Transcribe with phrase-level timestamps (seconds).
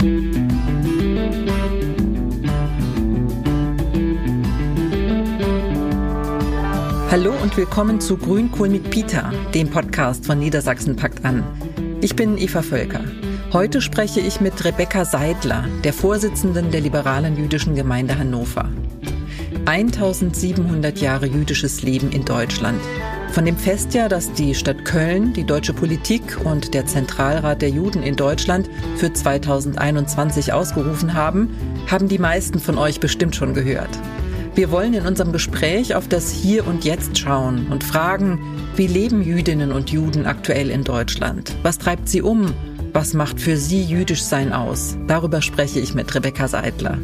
[0.00, 0.12] Hallo
[7.42, 11.42] und willkommen zu Grünkohl mit Peter, dem Podcast von Niedersachsen packt an.
[12.00, 13.00] Ich bin Eva Völker.
[13.52, 18.70] Heute spreche ich mit Rebecca Seidler, der Vorsitzenden der liberalen jüdischen Gemeinde Hannover.
[19.64, 22.80] 1700 Jahre jüdisches Leben in Deutschland.
[23.30, 28.02] Von dem Festjahr, das die Stadt Köln, die deutsche Politik und der Zentralrat der Juden
[28.02, 31.50] in Deutschland für 2021 ausgerufen haben,
[31.88, 33.90] haben die meisten von euch bestimmt schon gehört.
[34.54, 38.40] Wir wollen in unserem Gespräch auf das Hier und Jetzt schauen und fragen,
[38.74, 41.54] wie leben Jüdinnen und Juden aktuell in Deutschland?
[41.62, 42.52] Was treibt sie um?
[42.92, 44.96] Was macht für sie jüdisch sein aus?
[45.06, 46.98] Darüber spreche ich mit Rebecca Seidler.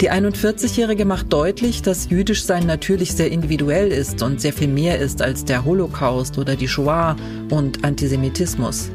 [0.00, 4.98] Die 41-Jährige macht deutlich, dass jüdisch sein natürlich sehr individuell ist und sehr viel mehr
[4.98, 7.16] ist als der Holocaust oder die Shoah
[7.50, 8.90] und Antisemitismus.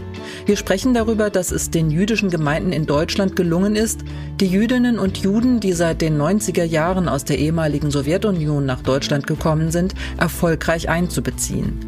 [0.45, 4.01] Wir sprechen darüber, dass es den jüdischen Gemeinden in Deutschland gelungen ist,
[4.39, 9.27] die Jüdinnen und Juden, die seit den 90er Jahren aus der ehemaligen Sowjetunion nach Deutschland
[9.27, 11.79] gekommen sind, erfolgreich einzubeziehen.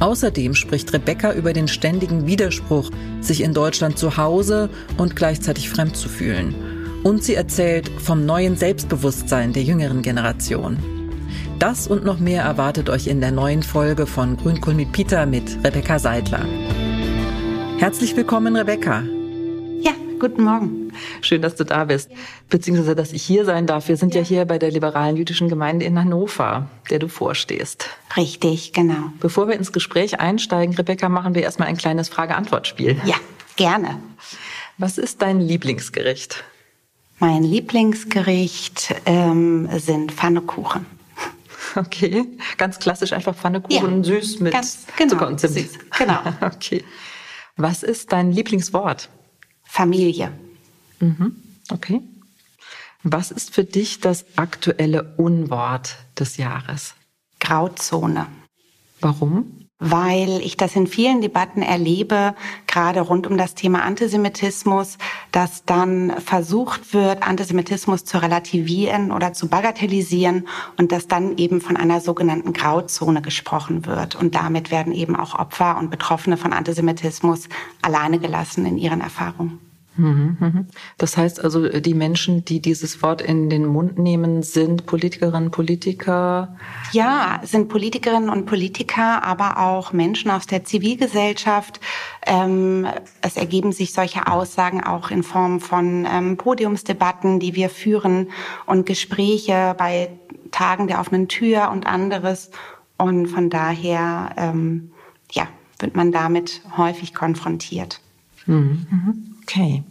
[0.00, 5.96] Außerdem spricht Rebecca über den ständigen Widerspruch, sich in Deutschland zu Hause und gleichzeitig fremd
[5.96, 6.73] zu fühlen.
[7.04, 10.78] Und sie erzählt vom neuen Selbstbewusstsein der jüngeren Generation.
[11.58, 15.58] Das und noch mehr erwartet euch in der neuen Folge von Grünkohl mit Peter mit
[15.62, 16.46] Rebecca Seidler.
[17.78, 19.02] Herzlich willkommen, Rebecca.
[19.82, 20.94] Ja, guten Morgen.
[21.20, 22.10] Schön, dass du da bist,
[22.48, 23.88] beziehungsweise dass ich hier sein darf.
[23.88, 27.90] Wir sind ja, ja hier bei der liberalen jüdischen Gemeinde in Hannover, der du vorstehst.
[28.16, 29.12] Richtig, genau.
[29.20, 32.96] Bevor wir ins Gespräch einsteigen, Rebecca, machen wir erstmal ein kleines Frage-Antwort-Spiel.
[33.04, 33.16] Ja,
[33.56, 33.98] gerne.
[34.78, 36.44] Was ist dein Lieblingsgericht?
[37.18, 40.86] Mein Lieblingsgericht ähm, sind Pfannekuchen.
[41.76, 42.24] Okay,
[42.56, 45.54] ganz klassisch einfach Pfannekuchen, ja, süß mit ganz, genau, Zucker und Zimt.
[45.54, 46.20] Süß, genau.
[46.40, 46.84] okay.
[47.56, 49.08] Was ist dein Lieblingswort?
[49.64, 50.32] Familie.
[51.00, 51.34] Mhm.
[51.70, 52.00] Okay.
[53.02, 56.94] Was ist für dich das aktuelle Unwort des Jahres?
[57.40, 58.26] Grauzone.
[59.00, 59.63] Warum?
[59.78, 62.34] Weil ich das in vielen Debatten erlebe,
[62.66, 64.98] gerade rund um das Thema Antisemitismus,
[65.32, 71.76] dass dann versucht wird, Antisemitismus zu relativieren oder zu bagatellisieren und dass dann eben von
[71.76, 74.14] einer sogenannten Grauzone gesprochen wird.
[74.14, 77.48] Und damit werden eben auch Opfer und Betroffene von Antisemitismus
[77.82, 79.63] alleine gelassen in ihren Erfahrungen.
[79.96, 80.66] Mhm, mhm.
[80.98, 86.56] Das heißt also, die Menschen, die dieses Wort in den Mund nehmen, sind Politikerinnen, Politiker?
[86.92, 91.80] Ja, sind Politikerinnen und Politiker, aber auch Menschen aus der Zivilgesellschaft.
[92.26, 92.86] Ähm,
[93.20, 98.30] es ergeben sich solche Aussagen auch in Form von ähm, Podiumsdebatten, die wir führen
[98.66, 100.10] und Gespräche bei
[100.50, 102.50] Tagen der offenen Tür und anderes.
[102.96, 104.92] Und von daher, ähm,
[105.30, 105.46] ja,
[105.78, 108.00] wird man damit häufig konfrontiert.
[108.46, 109.33] Mhm.
[109.46, 109.84] Okay.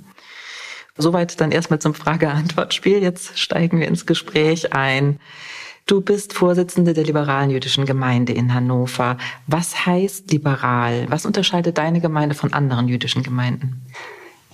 [0.97, 3.01] Soweit dann erstmal zum Frage-Antwort-Spiel.
[3.01, 5.19] Jetzt steigen wir ins Gespräch ein.
[5.85, 9.17] Du bist Vorsitzende der liberalen jüdischen Gemeinde in Hannover.
[9.47, 11.05] Was heißt liberal?
[11.09, 13.81] Was unterscheidet deine Gemeinde von anderen jüdischen Gemeinden?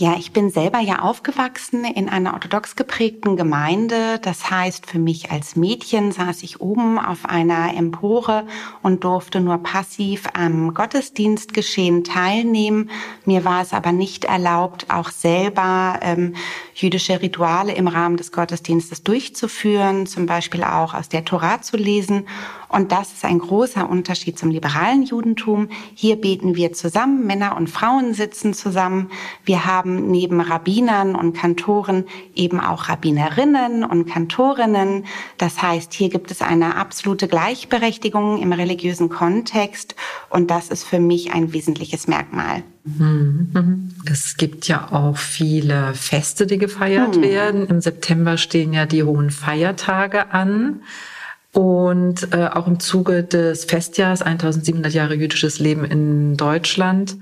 [0.01, 4.17] Ja, ich bin selber ja aufgewachsen in einer orthodox geprägten Gemeinde.
[4.19, 8.47] Das heißt, für mich als Mädchen saß ich oben auf einer Empore
[8.81, 12.89] und durfte nur passiv am Gottesdienstgeschehen teilnehmen.
[13.25, 16.33] Mir war es aber nicht erlaubt, auch selber ähm,
[16.73, 22.25] jüdische Rituale im Rahmen des Gottesdienstes durchzuführen, zum Beispiel auch aus der Tora zu lesen.
[22.69, 25.69] Und das ist ein großer Unterschied zum liberalen Judentum.
[25.95, 29.09] Hier beten wir zusammen, Männer und Frauen sitzen zusammen.
[29.43, 35.05] Wir haben neben Rabbinern und Kantoren eben auch Rabbinerinnen und Kantorinnen.
[35.37, 39.95] Das heißt, hier gibt es eine absolute Gleichberechtigung im religiösen Kontext.
[40.29, 42.63] Und das ist für mich ein wesentliches Merkmal.
[42.83, 43.91] Mhm.
[44.11, 47.21] Es gibt ja auch viele Feste, die gefeiert hm.
[47.21, 47.67] werden.
[47.67, 50.81] Im September stehen ja die hohen Feiertage an.
[51.51, 57.17] Und äh, auch im Zuge des Festjahres 1700 Jahre jüdisches Leben in Deutschland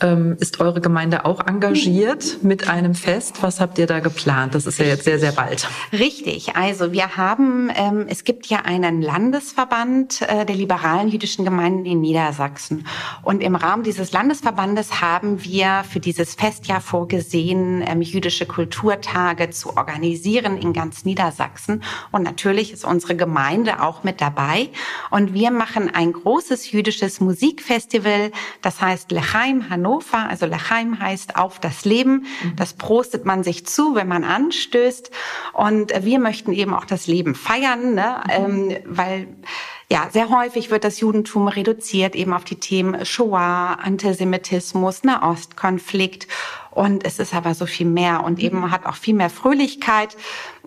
[0.00, 3.42] ähm, ist eure Gemeinde auch engagiert mit einem Fest?
[3.42, 4.54] Was habt ihr da geplant?
[4.54, 5.66] Das ist ja jetzt sehr, sehr bald.
[5.92, 6.54] Richtig.
[6.54, 12.00] Also wir haben, ähm, es gibt ja einen Landesverband äh, der liberalen jüdischen Gemeinden in
[12.00, 12.86] Niedersachsen.
[13.22, 19.76] Und im Rahmen dieses Landesverbandes haben wir für dieses Festjahr vorgesehen, ähm, jüdische Kulturtage zu
[19.76, 21.82] organisieren in ganz Niedersachsen.
[22.12, 24.68] Und natürlich ist unsere Gemeinde auch mit dabei.
[25.10, 30.28] Und wir machen ein großes jüdisches Musikfestival, das heißt Lechaim Hannover Hannover.
[30.28, 32.26] Also Lachaim heißt auf das Leben.
[32.42, 32.56] Mhm.
[32.56, 35.10] Das prostet man sich zu, wenn man anstößt.
[35.52, 38.20] Und wir möchten eben auch das Leben feiern, ne?
[38.24, 38.30] Mhm.
[38.30, 39.28] Ähm, weil
[39.88, 46.26] ja, sehr häufig wird das Judentum reduziert eben auf die Themen Shoah, Antisemitismus, Nahostkonflikt.
[46.76, 50.14] Und es ist aber so viel mehr und eben hat auch viel mehr Fröhlichkeit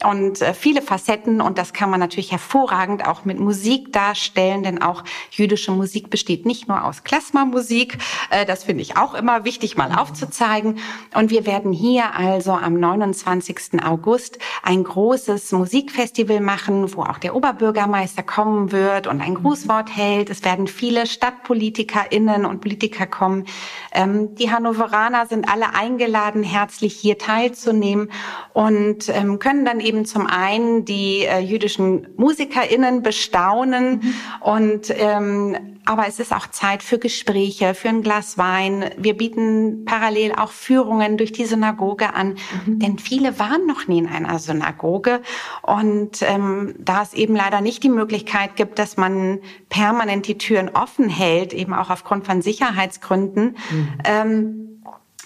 [0.04, 1.39] und äh, viele Facetten.
[1.39, 6.48] Und das kann man natürlich hervorragend auch mit Musik darstellen, denn auch jüdische Musik besteht
[6.48, 8.00] nicht nur aus Klezmermusik.
[8.31, 10.80] Äh, das finde ich auch immer wichtig, mal aufzuzeigen.
[11.13, 13.83] Und wir werden hier also am 29.
[13.86, 20.30] August ein großes Musikfestival machen, wo auch der Oberbürgermeister kommen wird und ein Grußwort hält.
[20.30, 23.46] Es werden viele StadtpolitikerInnen und Politiker kommen.
[23.92, 28.12] Ähm, die Hannoveraner sind alle eingeladen, herzlich hier teilzunehmen
[28.54, 34.14] und ähm, können dann eben zum einen die äh, jüdischen MusikerInnen bestaunen mhm.
[34.42, 35.58] und ähm,
[35.90, 38.92] aber es ist auch Zeit für Gespräche, für ein Glas Wein.
[38.98, 42.78] Wir bieten parallel auch Führungen durch die Synagoge an, mhm.
[42.78, 45.20] denn viele waren noch nie in einer Synagoge.
[45.64, 50.69] Und ähm, da es eben leider nicht die Möglichkeit gibt, dass man permanent die Türen
[50.69, 53.88] offen hält, eben auch aufgrund von Sicherheitsgründen, mhm.
[54.04, 54.69] ähm,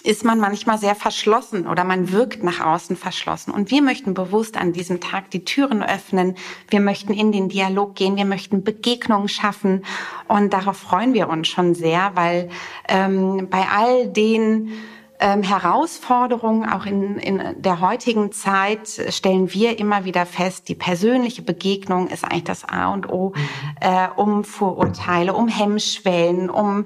[0.04, 3.52] ist man manchmal sehr verschlossen oder man wirkt nach außen verschlossen.
[3.52, 6.36] Und wir möchten bewusst an diesem Tag die Türen öffnen.
[6.68, 8.16] Wir möchten in den Dialog gehen.
[8.16, 9.82] Wir möchten Begegnungen schaffen.
[10.28, 12.50] Und darauf freuen wir uns schon sehr, weil
[12.88, 14.72] ähm, bei all den
[15.24, 21.40] ähm, Herausforderungen auch in, in der heutigen Zeit stellen wir immer wieder fest, die persönliche
[21.40, 23.48] Begegnung ist eigentlich das A und O, mhm.
[23.80, 26.84] äh, um Vorurteile, um Hemmschwellen, um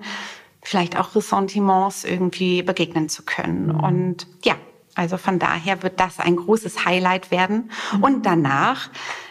[0.63, 3.73] vielleicht auch Ressentiments irgendwie begegnen zu können.
[3.73, 3.81] Mhm.
[3.81, 4.55] Und ja,
[4.95, 7.73] also von daher wird das ein großes Highlight werden.
[8.01, 8.89] Und danach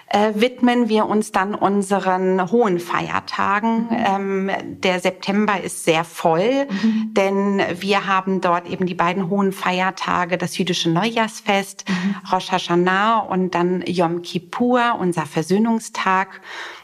[0.09, 3.87] äh, widmen wir uns dann unseren hohen Feiertagen.
[3.89, 4.49] Mhm.
[4.49, 4.51] Ähm,
[4.81, 7.13] der September ist sehr voll, mhm.
[7.13, 12.15] denn wir haben dort eben die beiden hohen Feiertage, das jüdische Neujahrsfest, mhm.
[12.31, 16.41] Rosh Hashanah und dann Yom Kippur, unser Versöhnungstag.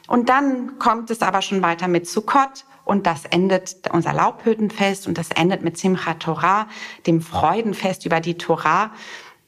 [0.07, 5.17] Und dann kommt es aber schon weiter mit Sukkot, und das endet unser Laubhüttenfest und
[5.17, 6.67] das endet mit Simchat Torah,
[7.07, 8.91] dem Freudenfest über die Torah.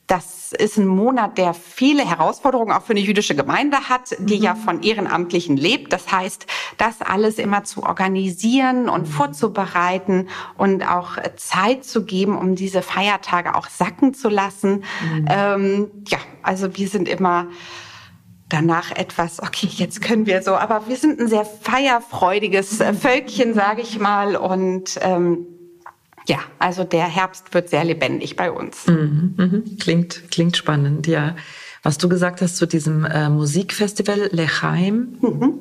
[0.08, 4.44] Das ist ein Monat, der viele Herausforderungen auch für eine jüdische Gemeinde hat, die mhm.
[4.44, 5.92] ja von Ehrenamtlichen lebt.
[5.92, 6.46] Das heißt,
[6.78, 9.12] das alles immer zu organisieren und mhm.
[9.12, 14.84] vorzubereiten und auch Zeit zu geben, um diese Feiertage auch sacken zu lassen.
[15.04, 15.26] Mhm.
[15.28, 17.48] Ähm, ja, also wir sind immer
[18.48, 23.56] danach etwas, okay, jetzt können wir so, aber wir sind ein sehr feierfreudiges äh, Völkchen,
[23.56, 25.48] sage ich mal, und ähm,
[26.28, 28.88] ja, also der Herbst wird sehr lebendig bei uns.
[28.88, 29.78] Mhm, mhm.
[29.80, 31.36] Klingt, klingt spannend, ja.
[31.84, 35.60] Was du gesagt hast zu diesem äh, Musikfestival Lechaim, mhm.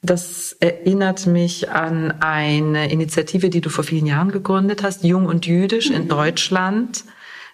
[0.00, 5.46] das erinnert mich an eine Initiative, die du vor vielen Jahren gegründet hast, Jung und
[5.46, 6.08] Jüdisch in mhm.
[6.08, 7.04] Deutschland.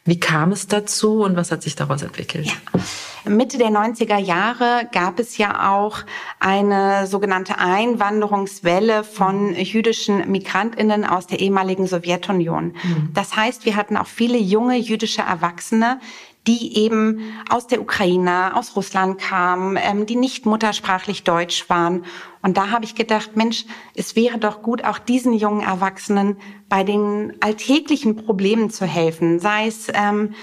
[0.05, 2.47] Wie kam es dazu und was hat sich daraus entwickelt?
[2.47, 2.81] Ja.
[3.29, 5.99] Mitte der 90er Jahre gab es ja auch
[6.41, 12.75] eine sogenannte Einwanderungswelle von jüdischen Migrantinnen aus der ehemaligen Sowjetunion.
[12.83, 13.11] Mhm.
[13.15, 16.01] Das heißt, wir hatten auch viele junge jüdische Erwachsene,
[16.49, 17.21] die eben
[17.51, 22.05] aus der Ukraine, aus Russland kamen, ähm, die nicht muttersprachlich Deutsch waren.
[22.43, 26.39] Und da habe ich gedacht, Mensch, es wäre doch gut, auch diesen jungen Erwachsenen
[26.69, 30.35] bei den alltäglichen Problemen zu helfen, sei es ähm,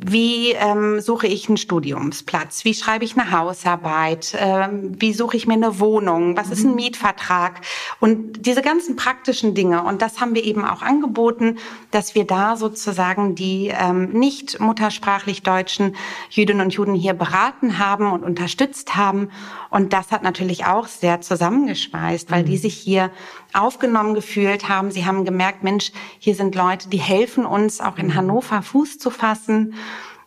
[0.00, 2.64] wie ähm, suche ich einen Studiumsplatz?
[2.64, 4.32] Wie schreibe ich eine Hausarbeit?
[4.38, 6.36] Ähm, wie suche ich mir eine Wohnung?
[6.36, 6.76] Was ist ein mhm.
[6.76, 7.62] Mietvertrag?
[7.98, 9.82] Und diese ganzen praktischen Dinge.
[9.82, 11.58] Und das haben wir eben auch angeboten,
[11.90, 15.96] dass wir da sozusagen die ähm, nicht muttersprachlich deutschen
[16.30, 19.30] Jüdinnen und Juden hier beraten haben und unterstützt haben.
[19.68, 22.46] Und das hat natürlich auch sehr zusammengeschweißt, weil mhm.
[22.46, 23.10] die sich hier
[23.58, 24.90] aufgenommen gefühlt haben.
[24.90, 28.14] Sie haben gemerkt, Mensch, hier sind Leute, die helfen uns auch in mhm.
[28.14, 29.74] Hannover Fuß zu fassen.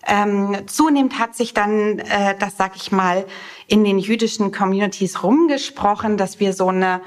[0.07, 3.25] Ähm, zunehmend hat sich dann, äh, das sag ich mal,
[3.71, 6.99] in den jüdischen Communities rumgesprochen, dass wir so eine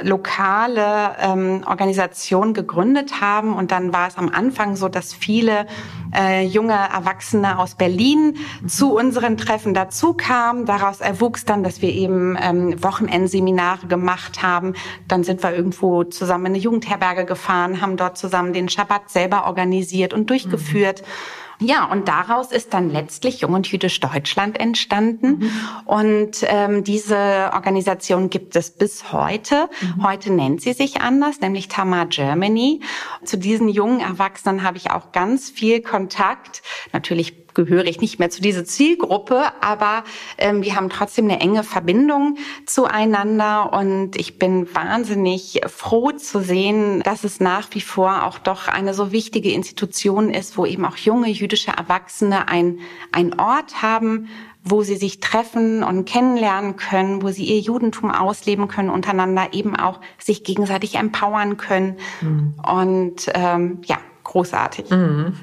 [0.00, 3.54] lokale ähm, Organisation gegründet haben.
[3.54, 5.66] Und dann war es am Anfang so, dass viele
[6.14, 10.64] äh, junge Erwachsene aus Berlin zu unseren Treffen dazu kamen.
[10.64, 14.72] Daraus erwuchs dann, dass wir eben ähm, Wochenendseminare gemacht haben.
[15.08, 19.46] Dann sind wir irgendwo zusammen in eine Jugendherberge gefahren, haben dort zusammen den Schabbat selber
[19.46, 21.02] organisiert und durchgeführt.
[21.02, 21.45] Mhm.
[21.58, 25.38] Ja, und daraus ist dann letztlich Jung und Jüdisch Deutschland entstanden.
[25.38, 25.50] Mhm.
[25.86, 29.68] Und ähm, diese Organisation gibt es bis heute.
[29.80, 30.02] Mhm.
[30.02, 32.80] Heute nennt sie sich anders, nämlich Tamar Germany.
[33.24, 36.62] Zu diesen jungen Erwachsenen habe ich auch ganz viel Kontakt.
[36.92, 40.04] Natürlich gehöre ich nicht mehr zu dieser Zielgruppe, aber
[40.36, 42.36] ähm, wir haben trotzdem eine enge Verbindung
[42.66, 48.68] zueinander und ich bin wahnsinnig froh zu sehen, dass es nach wie vor auch doch
[48.68, 52.78] eine so wichtige Institution ist, wo eben auch junge jüdische Erwachsene ein,
[53.10, 54.28] ein Ort haben,
[54.62, 59.76] wo sie sich treffen und kennenlernen können, wo sie ihr Judentum ausleben können untereinander, eben
[59.76, 61.96] auch sich gegenseitig empowern können.
[62.20, 62.54] Mhm.
[62.62, 64.90] Und ähm, ja, großartig.
[64.90, 65.34] Mhm.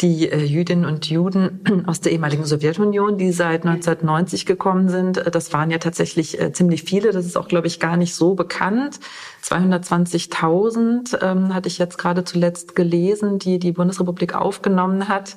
[0.00, 5.30] Die äh, Jüdinnen und Juden aus der ehemaligen Sowjetunion, die seit 1990 gekommen sind, äh,
[5.30, 7.12] das waren ja tatsächlich äh, ziemlich viele.
[7.12, 9.00] Das ist auch, glaube ich, gar nicht so bekannt.
[9.42, 15.36] 220.000 ähm, hatte ich jetzt gerade zuletzt gelesen, die die Bundesrepublik aufgenommen hat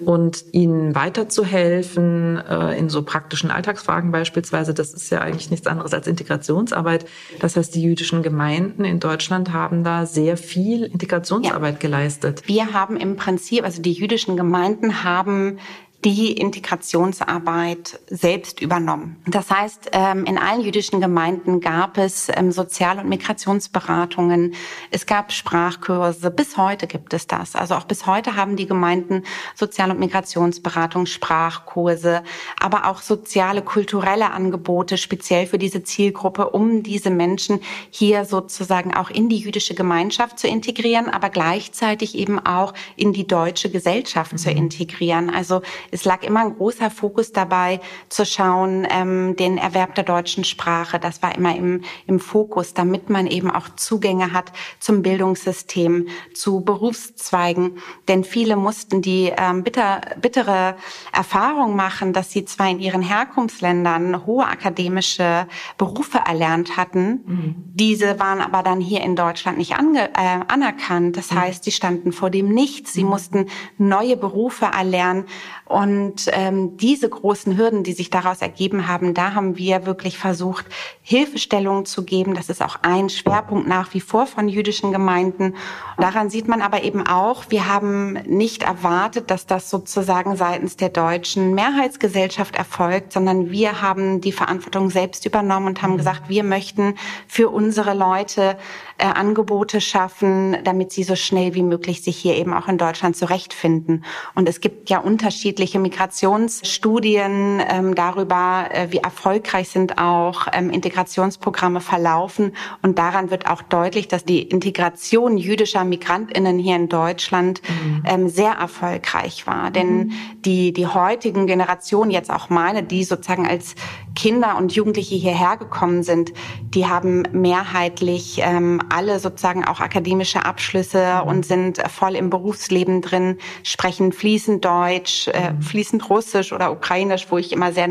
[0.00, 4.74] und ihnen weiterzuhelfen äh, in so praktischen Alltagsfragen beispielsweise.
[4.74, 7.06] Das ist ja eigentlich nichts anderes als Integrationsarbeit.
[7.40, 11.78] Das heißt, die jüdischen Gemeinden in Deutschland haben da sehr viel Integrationsarbeit ja.
[11.78, 12.42] geleistet.
[12.46, 15.58] Wir haben im Prinzip, also die jüdischen Gemeinden haben
[16.04, 19.16] die Integrationsarbeit selbst übernommen.
[19.26, 24.54] Das heißt, ähm, in allen jüdischen Gemeinden gab es ähm, Sozial- und Migrationsberatungen,
[24.90, 27.54] es gab Sprachkurse, bis heute gibt es das.
[27.54, 29.22] Also auch bis heute haben die Gemeinden
[29.54, 32.22] Sozial- und Migrationsberatung, Sprachkurse,
[32.60, 39.08] aber auch soziale, kulturelle Angebote speziell für diese Zielgruppe, um diese Menschen hier sozusagen auch
[39.08, 44.38] in die jüdische Gemeinschaft zu integrieren, aber gleichzeitig eben auch in die deutsche Gesellschaft mhm.
[44.38, 45.30] zu integrieren.
[45.30, 45.62] Also
[45.94, 50.98] es lag immer ein großer Fokus dabei, zu schauen, ähm, den Erwerb der deutschen Sprache.
[50.98, 56.62] Das war immer im, im Fokus, damit man eben auch Zugänge hat zum Bildungssystem, zu
[56.62, 57.78] Berufszweigen.
[58.08, 60.74] Denn viele mussten die ähm, bitter, bittere
[61.12, 65.46] Erfahrung machen, dass sie zwar in ihren Herkunftsländern hohe akademische
[65.78, 67.54] Berufe erlernt hatten, mhm.
[67.72, 71.16] diese waren aber dann hier in Deutschland nicht ange, äh, anerkannt.
[71.16, 71.40] Das mhm.
[71.40, 72.94] heißt, sie standen vor dem Nichts.
[72.94, 73.10] Sie mhm.
[73.10, 73.46] mussten
[73.78, 75.26] neue Berufe erlernen.
[75.74, 80.66] Und ähm, diese großen Hürden, die sich daraus ergeben haben, da haben wir wirklich versucht,
[81.02, 82.34] Hilfestellungen zu geben.
[82.34, 85.56] Das ist auch ein Schwerpunkt nach wie vor von jüdischen Gemeinden.
[85.98, 90.90] Daran sieht man aber eben auch, wir haben nicht erwartet, dass das sozusagen seitens der
[90.90, 96.94] deutschen Mehrheitsgesellschaft erfolgt, sondern wir haben die Verantwortung selbst übernommen und haben gesagt, wir möchten
[97.26, 98.56] für unsere Leute
[98.96, 103.16] äh, Angebote schaffen, damit sie so schnell wie möglich sich hier eben auch in Deutschland
[103.16, 104.04] zurechtfinden.
[104.36, 111.80] Und es gibt ja unterschiedliche Migrationsstudien ähm, darüber, äh, wie erfolgreich sind auch ähm, Integrationsprogramme
[111.80, 112.52] verlaufen.
[112.82, 118.02] Und daran wird auch deutlich, dass die Integration jüdischer Migrantinnen hier in Deutschland mhm.
[118.06, 119.72] ähm, sehr erfolgreich war.
[119.72, 120.12] Denn mhm.
[120.44, 123.74] die, die heutigen Generationen, jetzt auch meine, die sozusagen als
[124.14, 126.32] Kinder und Jugendliche hierher gekommen sind,
[126.62, 131.28] die haben mehrheitlich ähm, alle sozusagen auch akademische Abschlüsse mhm.
[131.28, 135.62] und sind voll im Berufsleben drin, sprechen fließend Deutsch, äh, mhm.
[135.62, 137.88] fließend Russisch oder Ukrainisch, wo ich immer sehr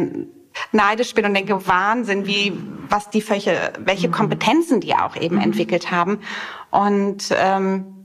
[0.71, 2.53] neidisch bin und denke, Wahnsinn, wie,
[2.89, 4.13] was die, welche, welche mhm.
[4.13, 5.43] Kompetenzen die auch eben mhm.
[5.43, 6.19] entwickelt haben.
[6.71, 8.02] Und ähm,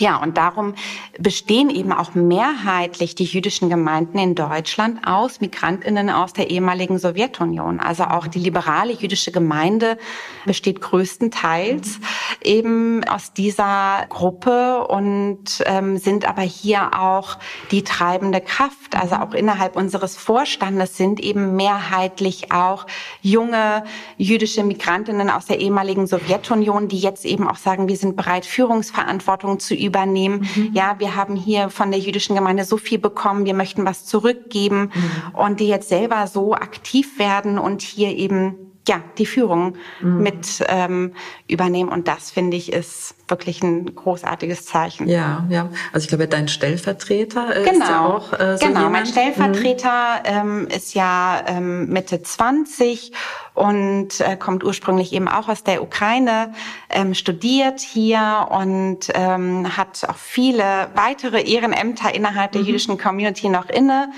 [0.00, 0.72] ja, und darum
[1.18, 7.80] bestehen eben auch mehrheitlich die jüdischen Gemeinden in Deutschland aus Migrantinnen aus der ehemaligen Sowjetunion.
[7.80, 9.98] Also auch die liberale jüdische Gemeinde
[10.46, 12.00] besteht größtenteils
[12.42, 17.36] eben aus dieser Gruppe und ähm, sind aber hier auch
[17.70, 18.96] die treibende Kraft.
[18.98, 22.86] Also auch innerhalb unseres Vorstandes sind eben mehrheitlich auch
[23.20, 23.84] junge
[24.16, 29.60] jüdische Migrantinnen aus der ehemaligen Sowjetunion, die jetzt eben auch sagen, wir sind bereit, Führungsverantwortung
[29.60, 30.48] zu üben übernehmen.
[30.54, 30.70] Mhm.
[30.72, 34.92] Ja, wir haben hier von der jüdischen Gemeinde so viel bekommen, wir möchten was zurückgeben
[34.94, 35.34] mhm.
[35.34, 40.22] und die jetzt selber so aktiv werden und hier eben ja die Führung mhm.
[40.22, 41.12] mit ähm,
[41.48, 45.08] übernehmen und das finde ich ist wirklich ein großartiges Zeichen.
[45.08, 45.68] Ja, ja.
[45.92, 47.70] Also ich glaube, dein Stellvertreter genau.
[47.70, 48.92] ist ja auch äh, so Genau, jemand.
[48.92, 50.60] mein Stellvertreter mhm.
[50.60, 53.12] ähm, ist ja ähm, Mitte 20
[53.54, 56.52] und äh, kommt ursprünglich eben auch aus der Ukraine,
[56.88, 62.66] ähm, studiert hier und ähm, hat auch viele weitere Ehrenämter innerhalb der mhm.
[62.68, 64.10] jüdischen Community noch inne.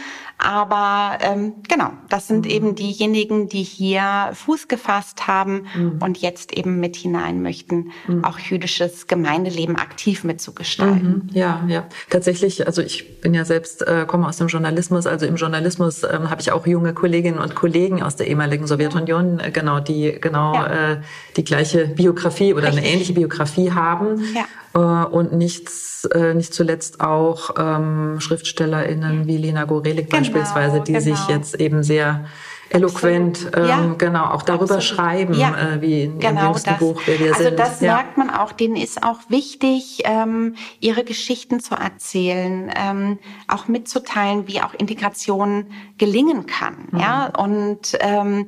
[0.43, 2.51] Aber ähm, genau, das sind mhm.
[2.51, 5.99] eben diejenigen, die hier Fuß gefasst haben mhm.
[6.03, 8.25] und jetzt eben mit hinein möchten, mhm.
[8.25, 11.29] auch jüdisches Gemeindeleben aktiv mitzugestalten.
[11.29, 11.31] Mhm.
[11.33, 11.87] Ja, ja.
[12.11, 16.29] Tatsächlich, also ich bin ja selbst, äh, komme aus dem Journalismus, also im Journalismus ähm,
[16.29, 20.55] habe ich auch junge Kolleginnen und Kollegen aus der ehemaligen Sowjetunion, äh, genau, die genau
[20.55, 20.93] ja.
[20.93, 21.01] äh,
[21.37, 22.85] die gleiche Biografie oder Richtig.
[22.85, 24.23] eine ähnliche Biografie haben.
[24.35, 24.45] Ja.
[24.75, 30.93] Äh, und nichts, äh, nicht zuletzt auch ähm, SchriftstellerInnen wie Lena Gorelik genau, beispielsweise, die
[30.93, 31.05] genau.
[31.05, 32.25] sich jetzt eben sehr
[32.73, 34.83] eloquent ähm, ja, genau auch darüber absolut.
[34.85, 36.79] schreiben, ja, äh, wie in genau ihrem jüngsten das.
[36.79, 37.61] Buch, wer wir also sind.
[37.61, 37.95] Also das ja.
[37.95, 44.49] merkt man auch, denen ist auch wichtig, ähm, ihre Geschichten zu erzählen, ähm, auch mitzuteilen,
[44.49, 45.67] wie auch Integration
[45.99, 46.89] gelingen kann.
[46.91, 46.99] Mhm.
[46.99, 48.47] Ja, und ähm,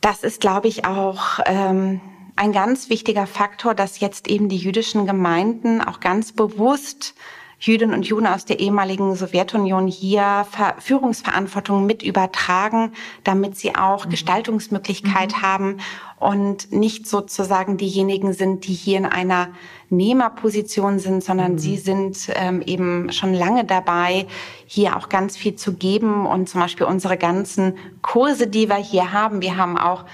[0.00, 2.00] das ist, glaube ich, auch ähm,
[2.36, 7.14] ein ganz wichtiger Faktor, dass jetzt eben die jüdischen Gemeinden auch ganz bewusst
[7.60, 10.46] Jüdinnen und Juden aus der ehemaligen Sowjetunion hier
[10.78, 14.10] Führungsverantwortung mit übertragen, damit sie auch mhm.
[14.10, 15.42] Gestaltungsmöglichkeit mhm.
[15.42, 15.76] haben
[16.18, 19.48] und nicht sozusagen diejenigen sind, die hier in einer
[19.90, 21.58] Nehmerposition sind, sondern mhm.
[21.58, 24.26] sie sind ähm, eben schon lange dabei,
[24.66, 29.12] hier auch ganz viel zu geben und zum Beispiel unsere ganzen Kurse, die wir hier
[29.12, 29.42] haben.
[29.42, 30.04] Wir haben auch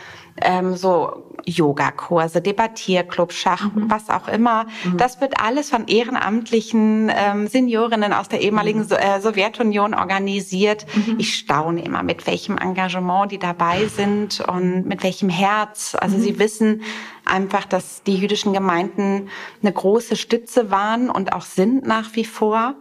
[0.43, 3.89] ähm, so Yogakurse, Debattierclub, Schach, mhm.
[3.89, 4.67] was auch immer.
[4.85, 4.97] Mhm.
[4.97, 8.85] Das wird alles von ehrenamtlichen ähm, Seniorinnen aus der ehemaligen mhm.
[8.85, 10.87] so äh, Sowjetunion organisiert.
[10.95, 11.17] Mhm.
[11.19, 15.97] Ich staune immer, mit welchem Engagement die dabei sind und mit welchem Herz.
[15.99, 16.39] Also sie mhm.
[16.41, 16.83] wissen
[17.25, 19.29] einfach, dass die jüdischen Gemeinden
[19.63, 22.75] eine große Stütze waren und auch sind nach wie vor.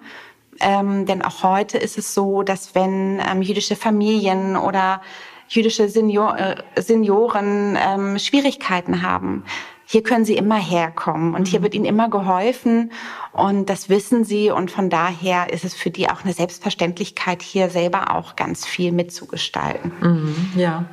[0.60, 5.02] Ähm, denn auch heute ist es so, dass wenn ähm, jüdische Familien oder
[5.48, 9.44] jüdische Senior, äh, Senioren ähm, Schwierigkeiten haben.
[9.88, 11.64] Hier können sie immer herkommen und hier mhm.
[11.64, 12.92] wird ihnen immer geholfen
[13.34, 17.70] und das wissen sie und von daher ist es für die auch eine Selbstverständlichkeit, hier
[17.70, 19.92] selber auch ganz viel mitzugestalten.
[20.02, 20.86] Mhm, ja,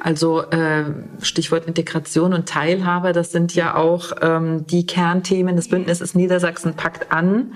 [0.00, 0.84] also äh,
[1.22, 7.12] Stichwort Integration und Teilhabe, das sind ja auch ähm, die Kernthemen des Bündnisses Niedersachsen packt
[7.12, 7.52] an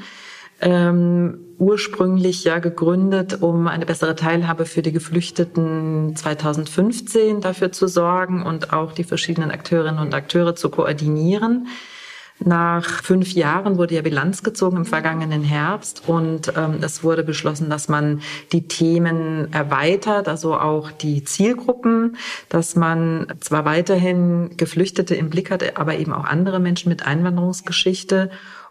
[0.61, 8.45] ähm, ursprünglich ja gegründet, um eine bessere Teilhabe für die Geflüchteten 2015 dafür zu sorgen
[8.45, 11.69] und auch die verschiedenen Akteurinnen und Akteure zu koordinieren.
[12.41, 17.71] Nach fünf Jahren wurde ja Bilanz gezogen im vergangenen Herbst und ähm, es wurde beschlossen,
[17.71, 22.17] dass man die Themen erweitert, also auch die Zielgruppen,
[22.49, 28.31] dass man zwar weiterhin Geflüchtete im Blick hat, aber eben auch andere Menschen mit Einwanderungsgeschichte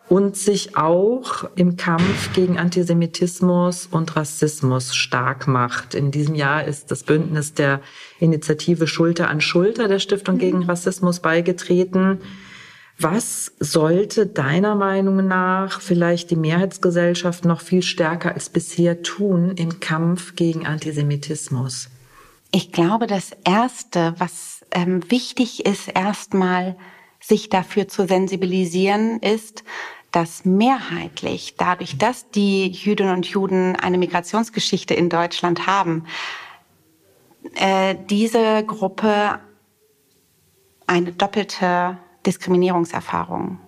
[0.10, 5.95] und sich auch im Kampf gegen Antisemitismus und Rassismus stark macht.
[5.95, 7.81] In diesem Jahr ist das Bündnis der
[8.19, 10.69] Initiative Schulter an Schulter der Stiftung gegen mhm.
[10.69, 12.19] Rassismus beigetreten.
[13.00, 19.79] Was sollte deiner Meinung nach vielleicht die Mehrheitsgesellschaft noch viel stärker als bisher tun im
[19.79, 21.89] Kampf gegen Antisemitismus?
[22.51, 26.75] Ich glaube, das Erste, was ähm, wichtig ist, erstmal
[27.24, 29.63] sich dafür zu sensibilisieren, ist,
[30.12, 36.06] dass mehrheitlich dadurch, dass die Jüdinnen und Juden eine Migrationsgeschichte in Deutschland haben,
[37.56, 39.40] äh, diese Gruppe
[40.86, 43.59] eine doppelte Diskriminierungserfahrung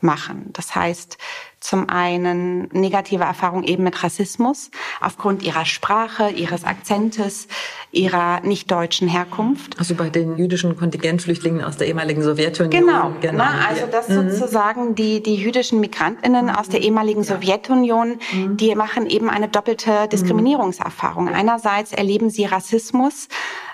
[0.00, 0.50] machen.
[0.52, 1.16] Das heißt,
[1.64, 7.48] zum einen negative Erfahrungen eben mit Rassismus aufgrund ihrer Sprache, ihres Akzentes,
[7.90, 9.78] ihrer nicht deutschen Herkunft.
[9.78, 12.70] Also bei den jüdischen Kontingentflüchtlingen aus der ehemaligen Sowjetunion.
[12.70, 13.38] Genau, genau.
[13.38, 14.30] Na, also das mhm.
[14.30, 17.34] sozusagen die, die jüdischen Migrantinnen aus der ehemaligen ja.
[17.34, 18.58] Sowjetunion, mhm.
[18.58, 21.28] die machen eben eine doppelte Diskriminierungserfahrung.
[21.28, 23.28] Einerseits erleben sie Rassismus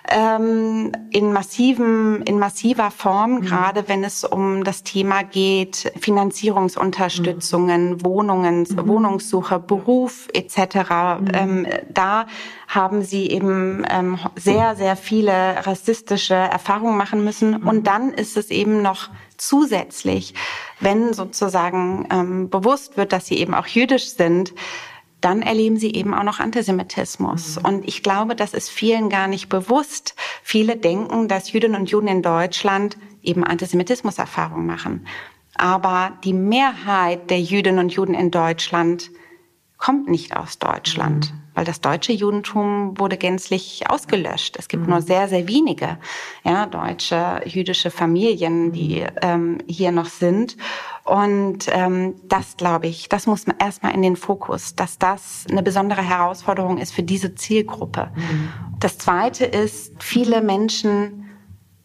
[0.09, 3.41] ähm, in massiven, in massiver Form, mhm.
[3.43, 8.05] gerade wenn es um das Thema geht, Finanzierungsunterstützungen, mhm.
[8.05, 8.89] Wohnungen, mhm.
[8.89, 10.57] Wohnungssuche, Beruf etc.
[11.21, 11.29] Mhm.
[11.33, 12.27] Ähm, da
[12.69, 17.61] haben sie eben ähm, sehr, sehr viele rassistische Erfahrungen machen müssen.
[17.61, 17.69] Mhm.
[17.69, 20.35] Und dann ist es eben noch zusätzlich,
[20.81, 24.55] wenn sozusagen ähm, bewusst wird, dass sie eben auch jüdisch sind,
[25.21, 27.59] dann erleben sie eben auch noch Antisemitismus.
[27.59, 27.65] Mhm.
[27.65, 30.15] Und ich glaube, das ist vielen gar nicht bewusst.
[30.43, 35.07] Viele denken, dass Jüdinnen und Juden in Deutschland eben Antisemitismuserfahrungen machen.
[35.55, 39.11] Aber die Mehrheit der Jüdinnen und Juden in Deutschland
[39.77, 41.33] kommt nicht aus Deutschland.
[41.33, 44.57] Mhm weil das deutsche Judentum wurde gänzlich ausgelöscht.
[44.59, 44.93] Es gibt mhm.
[44.93, 45.99] nur sehr, sehr wenige
[46.43, 50.57] ja, deutsche jüdische Familien, die ähm, hier noch sind.
[51.05, 55.63] Und ähm, das, glaube ich, das muss man erstmal in den Fokus, dass das eine
[55.63, 58.11] besondere Herausforderung ist für diese Zielgruppe.
[58.15, 58.49] Mhm.
[58.79, 61.29] Das Zweite ist, viele Menschen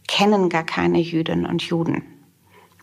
[0.07, 2.03] kennen gar keine Jüdinnen und Juden.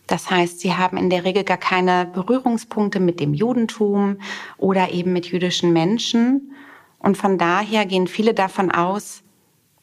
[0.05, 4.17] Das heißt, sie haben in der Regel gar keine Berührungspunkte mit dem Judentum
[4.59, 6.51] oder eben mit jüdischen Menschen.
[7.03, 9.21] Und von daher gehen viele davon aus,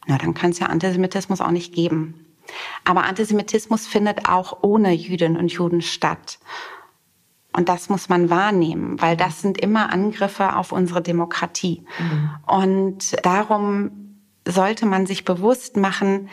[0.07, 2.25] na, dann kann es ja Antisemitismus auch nicht geben.
[2.83, 6.39] Aber Antisemitismus findet auch ohne Jüdinnen und Juden statt.
[7.53, 11.85] Und das muss man wahrnehmen, weil das sind immer Angriffe auf unsere Demokratie.
[11.99, 12.29] Mhm.
[12.47, 16.29] Und darum sollte man sich bewusst machen,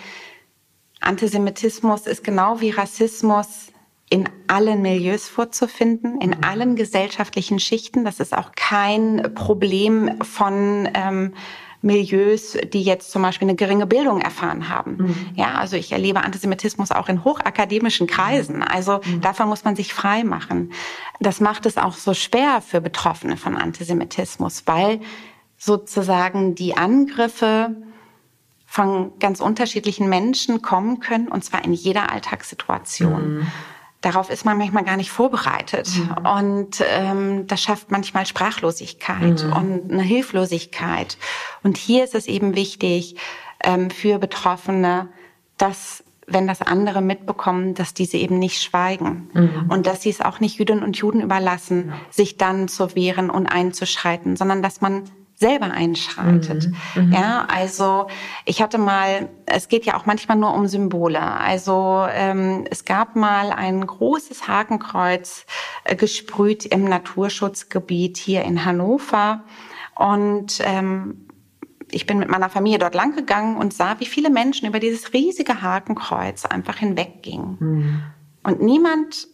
[1.00, 3.72] Antisemitismus ist genau wie Rassismus
[4.10, 6.44] in allen Milieus vorzufinden, in mhm.
[6.44, 8.04] allen gesellschaftlichen Schichten.
[8.04, 11.34] Das ist auch kein Problem von ähm,
[11.80, 14.96] Milieus, die jetzt zum Beispiel eine geringe Bildung erfahren haben.
[14.98, 15.26] Mhm.
[15.34, 18.62] Ja, also ich erlebe Antisemitismus auch in hochakademischen Kreisen.
[18.62, 19.20] Also mhm.
[19.20, 20.72] davon muss man sich frei machen.
[21.20, 25.00] Das macht es auch so schwer für Betroffene von Antisemitismus, weil
[25.56, 27.76] sozusagen die Angriffe
[28.66, 33.38] von ganz unterschiedlichen Menschen kommen können, und zwar in jeder Alltagssituation.
[33.38, 33.46] Mhm.
[34.00, 35.90] Darauf ist man manchmal gar nicht vorbereitet.
[35.96, 36.26] Mhm.
[36.26, 39.52] Und ähm, das schafft manchmal Sprachlosigkeit mhm.
[39.52, 41.18] und eine Hilflosigkeit.
[41.62, 43.16] Und hier ist es eben wichtig
[43.62, 45.08] ähm, für Betroffene,
[45.56, 49.70] dass wenn das andere mitbekommen, dass diese eben nicht schweigen mhm.
[49.70, 53.46] und dass sie es auch nicht Jüdinnen und Juden überlassen, sich dann zu wehren und
[53.46, 55.04] einzuschreiten, sondern dass man
[55.38, 56.68] selber einschreitet.
[56.94, 57.06] Mhm.
[57.06, 57.12] Mhm.
[57.12, 58.08] Ja, also
[58.44, 61.20] ich hatte mal, es geht ja auch manchmal nur um Symbole.
[61.20, 65.46] Also ähm, es gab mal ein großes Hakenkreuz
[65.84, 69.44] äh, gesprüht im Naturschutzgebiet hier in Hannover
[69.94, 71.28] und ähm,
[71.90, 75.12] ich bin mit meiner Familie dort lang gegangen und sah, wie viele Menschen über dieses
[75.12, 77.56] riesige Hakenkreuz einfach hinweggingen.
[77.60, 78.02] Mhm.
[78.42, 79.28] Und niemand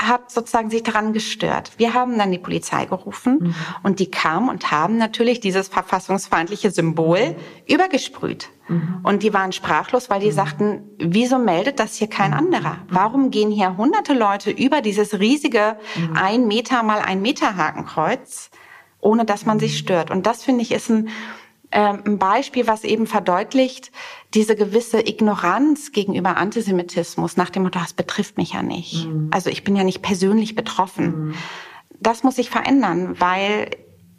[0.00, 1.72] hat sozusagen sich daran gestört.
[1.76, 3.54] Wir haben dann die Polizei gerufen mhm.
[3.82, 8.50] und die kamen und haben natürlich dieses verfassungsfeindliche Symbol übergesprüht.
[8.68, 9.00] Mhm.
[9.02, 10.32] Und die waren sprachlos, weil die mhm.
[10.32, 12.38] sagten, wieso meldet das hier kein mhm.
[12.38, 12.78] anderer?
[12.88, 16.16] Warum gehen hier hunderte Leute über dieses riesige mhm.
[16.16, 18.50] ein Meter mal ein Meter Hakenkreuz,
[19.00, 20.10] ohne dass man sich stört?
[20.10, 21.08] Und das finde ich ist ein
[21.80, 23.90] ein Beispiel, was eben verdeutlicht,
[24.32, 29.06] diese gewisse Ignoranz gegenüber Antisemitismus nach dem Motto, das betrifft mich ja nicht.
[29.06, 29.28] Mhm.
[29.32, 31.28] Also ich bin ja nicht persönlich betroffen.
[31.28, 31.34] Mhm.
[32.00, 33.70] Das muss sich verändern, weil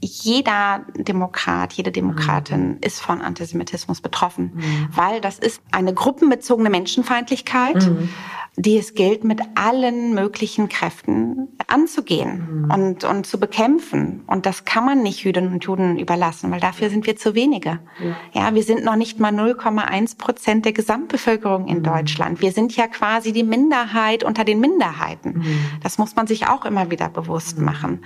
[0.01, 2.77] jeder Demokrat, jede Demokratin mhm.
[2.81, 4.87] ist von Antisemitismus betroffen, mhm.
[4.91, 8.09] weil das ist eine gruppenbezogene Menschenfeindlichkeit, mhm.
[8.57, 12.71] Die es gilt, mit allen möglichen Kräften anzugehen mhm.
[12.71, 14.23] und, und zu bekämpfen.
[14.27, 17.79] Und das kann man nicht Jüdinnen und Juden überlassen, weil dafür sind wir zu wenige.
[17.99, 21.83] Ja, ja wir sind noch nicht mal 0,1 Prozent der Gesamtbevölkerung in mhm.
[21.83, 22.41] Deutschland.
[22.41, 25.39] Wir sind ja quasi die Minderheit unter den Minderheiten.
[25.39, 25.59] Mhm.
[25.83, 28.05] Das muss man sich auch immer wieder bewusst machen.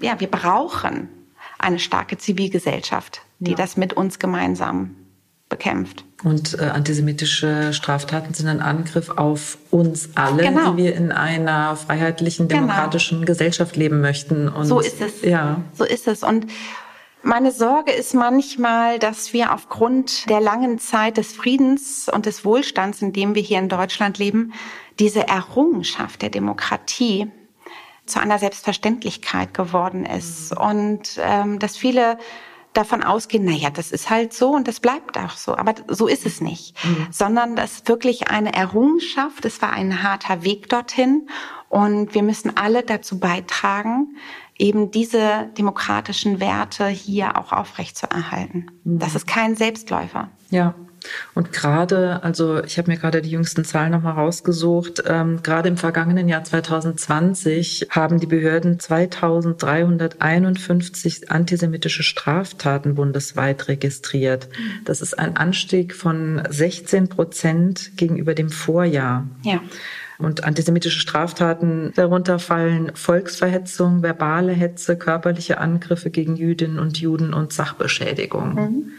[0.00, 1.08] Ja, wir brauchen
[1.58, 3.56] eine starke Zivilgesellschaft, die ja.
[3.56, 4.96] das mit uns gemeinsam
[5.52, 6.04] bekämpft.
[6.24, 10.72] Und äh, antisemitische Straftaten sind ein Angriff auf uns alle, genau.
[10.72, 12.62] die wir in einer freiheitlichen, genau.
[12.62, 13.26] demokratischen genau.
[13.26, 14.48] Gesellschaft leben möchten.
[14.48, 15.20] Und, so ist es.
[15.22, 15.60] Ja.
[15.74, 16.22] So ist es.
[16.22, 16.46] Und
[17.22, 23.02] meine Sorge ist manchmal, dass wir aufgrund der langen Zeit des Friedens und des Wohlstands,
[23.02, 24.54] in dem wir hier in Deutschland leben,
[24.98, 27.30] diese Errungenschaft der Demokratie
[28.06, 30.52] zu einer Selbstverständlichkeit geworden ist.
[30.52, 30.58] Mhm.
[30.58, 32.16] Und ähm, dass viele
[32.72, 35.56] davon ausgehen, na ja, das ist halt so und das bleibt auch so.
[35.56, 37.06] Aber so ist es nicht, mhm.
[37.10, 39.44] sondern das ist wirklich eine Errungenschaft.
[39.44, 41.28] Es war ein harter Weg dorthin
[41.68, 44.16] und wir müssen alle dazu beitragen,
[44.58, 48.70] eben diese demokratischen Werte hier auch aufrechtzuerhalten.
[48.84, 48.98] Mhm.
[48.98, 50.30] Das ist kein Selbstläufer.
[50.50, 50.74] Ja.
[51.34, 55.76] Und gerade, also ich habe mir gerade die jüngsten Zahlen nochmal rausgesucht, ähm, gerade im
[55.76, 64.48] vergangenen Jahr 2020 haben die Behörden 2351 antisemitische Straftaten bundesweit registriert.
[64.84, 69.26] Das ist ein Anstieg von 16 Prozent gegenüber dem Vorjahr.
[69.42, 69.60] Ja.
[70.18, 77.52] Und antisemitische Straftaten, darunter fallen Volksverhetzung, verbale Hetze, körperliche Angriffe gegen Jüdinnen und Juden und
[77.52, 78.54] Sachbeschädigung.
[78.54, 78.92] Mhm.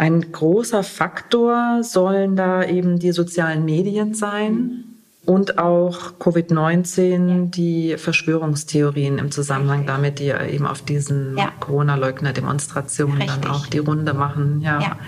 [0.00, 4.84] Ein großer Faktor sollen da eben die sozialen Medien sein
[5.26, 11.52] und auch Covid-19, die Verschwörungstheorien im Zusammenhang damit, die eben auf diesen ja.
[11.60, 14.62] Corona-Leugner-Demonstrationen dann auch die Runde machen.
[14.62, 14.98] Ja, ja.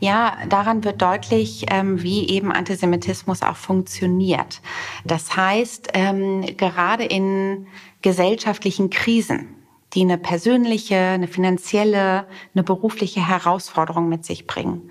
[0.00, 4.62] ja daran wird deutlich, ähm, wie eben Antisemitismus auch funktioniert.
[5.04, 7.68] Das heißt, ähm, gerade in
[8.02, 9.46] gesellschaftlichen Krisen,
[9.94, 14.90] die eine persönliche, eine finanzielle, eine berufliche Herausforderung mit sich bringen.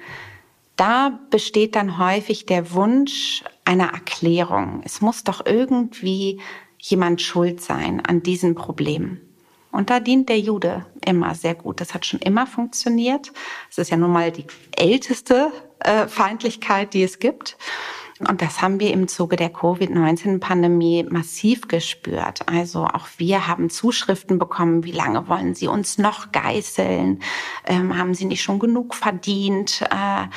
[0.76, 4.82] Da besteht dann häufig der Wunsch einer Erklärung.
[4.86, 6.42] Es muss doch irgendwie
[6.80, 9.22] jemand schuld sein an diesen Problemen.
[9.72, 11.82] Und da dient der Jude immer sehr gut.
[11.82, 13.32] Das hat schon immer funktioniert.
[13.72, 17.58] Es ist ja nun mal die älteste äh, Feindlichkeit, die es gibt.
[18.20, 22.42] Und das haben wir im Zuge der Covid-19-Pandemie massiv gespürt.
[22.48, 27.22] Also auch wir haben Zuschriften bekommen, wie lange wollen Sie uns noch geißeln?
[27.66, 29.82] Ähm, haben Sie nicht schon genug verdient?
[29.90, 30.28] Äh,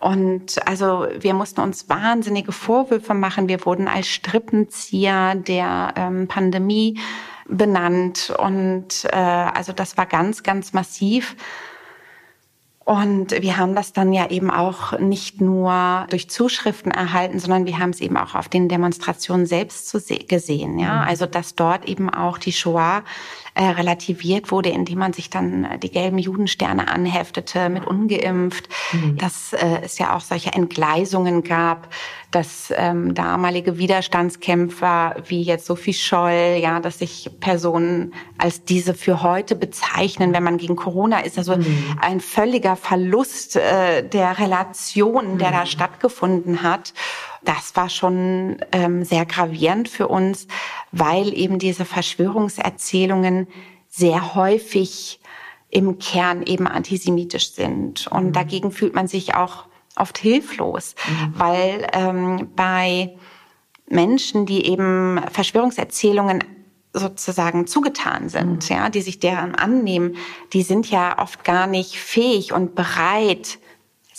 [0.00, 3.48] und also wir mussten uns wahnsinnige Vorwürfe machen.
[3.48, 6.98] Wir wurden als Strippenzieher der ähm, Pandemie
[7.46, 8.32] benannt.
[8.38, 11.36] Und äh, also das war ganz, ganz massiv.
[12.88, 17.78] Und wir haben das dann ja eben auch nicht nur durch Zuschriften erhalten, sondern wir
[17.78, 19.94] haben es eben auch auf den Demonstrationen selbst
[20.26, 20.78] gesehen.
[20.78, 21.08] Ja, mhm.
[21.08, 23.02] also dass dort eben auch die Shoah
[23.52, 29.18] äh, relativiert wurde, indem man sich dann die gelben Judensterne anheftete mit ungeimpft, mhm.
[29.18, 31.90] dass äh, es ja auch solche Entgleisungen gab,
[32.30, 39.22] dass ähm, damalige Widerstandskämpfer wie jetzt Sophie Scholl, ja, dass sich Personen als diese für
[39.22, 41.38] heute bezeichnen, wenn man gegen Corona ist.
[41.38, 41.98] Also mhm.
[42.00, 45.54] ein völliger Verlust äh, der Relation, der mhm.
[45.54, 46.92] da stattgefunden hat.
[47.44, 50.48] Das war schon ähm, sehr gravierend für uns,
[50.92, 53.48] weil eben diese Verschwörungserzählungen
[53.88, 55.20] sehr häufig
[55.70, 58.06] im Kern eben antisemitisch sind.
[58.08, 58.32] Und mhm.
[58.32, 59.67] dagegen fühlt man sich auch
[59.98, 61.34] oft hilflos, mhm.
[61.38, 63.16] weil ähm, bei
[63.88, 66.44] Menschen, die eben Verschwörungserzählungen
[66.92, 68.76] sozusagen zugetan sind, mhm.
[68.76, 70.16] ja, die sich deren annehmen,
[70.52, 73.58] die sind ja oft gar nicht fähig und bereit,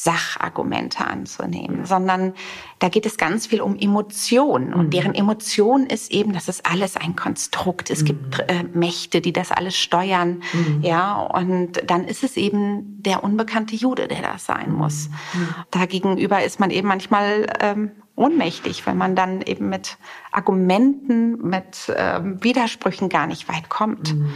[0.02, 2.34] Sachargumente anzunehmen, sondern
[2.80, 4.74] da geht es ganz viel um Emotionen.
[4.74, 4.90] Und mhm.
[4.92, 7.90] deren Emotion ist eben, das ist alles ein Konstrukt.
[7.90, 8.06] Es mhm.
[8.06, 10.42] gibt äh, Mächte, die das alles steuern.
[10.54, 10.84] Mhm.
[10.84, 15.10] Ja, und dann ist es eben der unbekannte Jude, der das sein muss.
[15.34, 15.48] Mhm.
[15.72, 19.98] Dagegenüber ist man eben manchmal ähm, ohnmächtig, weil man dann eben mit
[20.32, 24.16] Argumenten, mit ähm, Widersprüchen gar nicht weit kommt.
[24.16, 24.30] Mhm.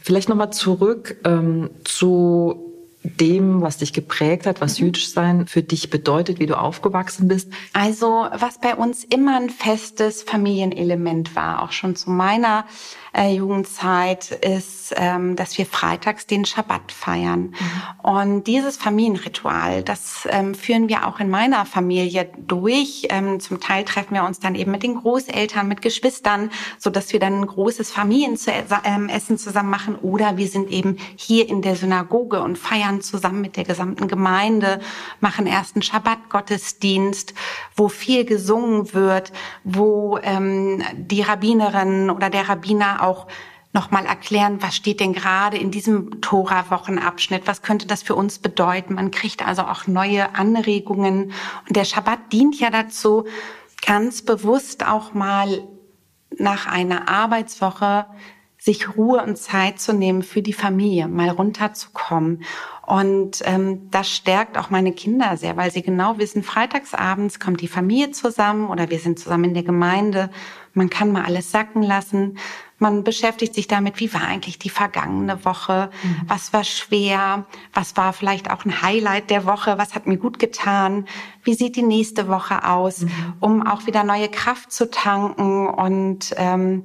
[0.00, 2.69] Vielleicht nochmal zurück ähm, zu
[3.02, 4.86] dem, was dich geprägt hat, was mhm.
[4.86, 7.50] jüdisch sein für dich bedeutet, wie du aufgewachsen bist?
[7.72, 12.66] Also, was bei uns immer ein festes Familienelement war, auch schon zu meiner
[13.12, 17.40] äh, Jugendzeit ist, ähm, dass wir freitags den Schabbat feiern.
[17.40, 17.54] Mhm.
[18.02, 23.08] Und dieses Familienritual, das ähm, führen wir auch in meiner Familie durch.
[23.10, 27.12] Ähm, zum Teil treffen wir uns dann eben mit den Großeltern, mit Geschwistern, so dass
[27.12, 29.96] wir dann ein großes Familienessen zusammen machen.
[29.96, 34.80] Oder wir sind eben hier in der Synagoge und feiern zusammen mit der gesamten Gemeinde,
[35.20, 37.34] machen ersten Schabbat-Gottesdienst,
[37.74, 39.32] wo viel gesungen wird,
[39.64, 43.26] wo ähm, die Rabbinerin oder der Rabbiner auch
[43.72, 48.94] nochmal erklären, was steht denn gerade in diesem Tora-Wochenabschnitt, was könnte das für uns bedeuten.
[48.94, 51.32] Man kriegt also auch neue Anregungen.
[51.68, 53.26] Und der Schabbat dient ja dazu,
[53.86, 55.62] ganz bewusst auch mal
[56.36, 58.06] nach einer Arbeitswoche
[58.60, 62.44] sich Ruhe und Zeit zu nehmen für die Familie, mal runterzukommen.
[62.86, 67.68] Und ähm, das stärkt auch meine Kinder sehr, weil sie genau wissen, freitagsabends kommt die
[67.68, 70.28] Familie zusammen oder wir sind zusammen in der Gemeinde.
[70.74, 72.36] Man kann mal alles sacken lassen.
[72.78, 75.90] Man beschäftigt sich damit, wie war eigentlich die vergangene Woche?
[76.02, 76.22] Mhm.
[76.26, 77.46] Was war schwer?
[77.72, 79.78] Was war vielleicht auch ein Highlight der Woche?
[79.78, 81.06] Was hat mir gut getan?
[81.44, 83.02] Wie sieht die nächste Woche aus?
[83.02, 83.10] Mhm.
[83.40, 86.84] Um auch wieder neue Kraft zu tanken und ähm,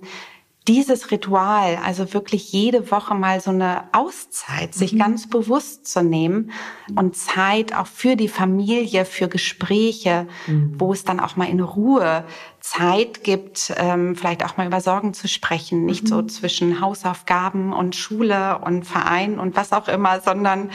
[0.68, 5.00] dieses Ritual, also wirklich jede Woche mal so eine Auszeit, sich mhm.
[5.00, 6.52] ganz bewusst zu nehmen
[6.96, 10.74] und Zeit auch für die Familie, für Gespräche, mhm.
[10.78, 12.26] wo es dann auch mal in Ruhe
[12.66, 16.08] Zeit gibt, ähm, vielleicht auch mal über Sorgen zu sprechen, nicht mhm.
[16.08, 20.72] so zwischen Hausaufgaben und Schule und Verein und was auch immer, sondern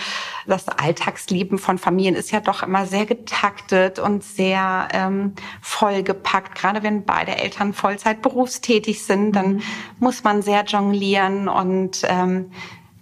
[0.46, 6.54] das Alltagsleben von Familien ist ja doch immer sehr getaktet und sehr ähm, vollgepackt.
[6.54, 9.62] Gerade wenn beide Eltern Vollzeit berufstätig sind, dann mhm.
[9.98, 12.52] muss man sehr jonglieren und ähm,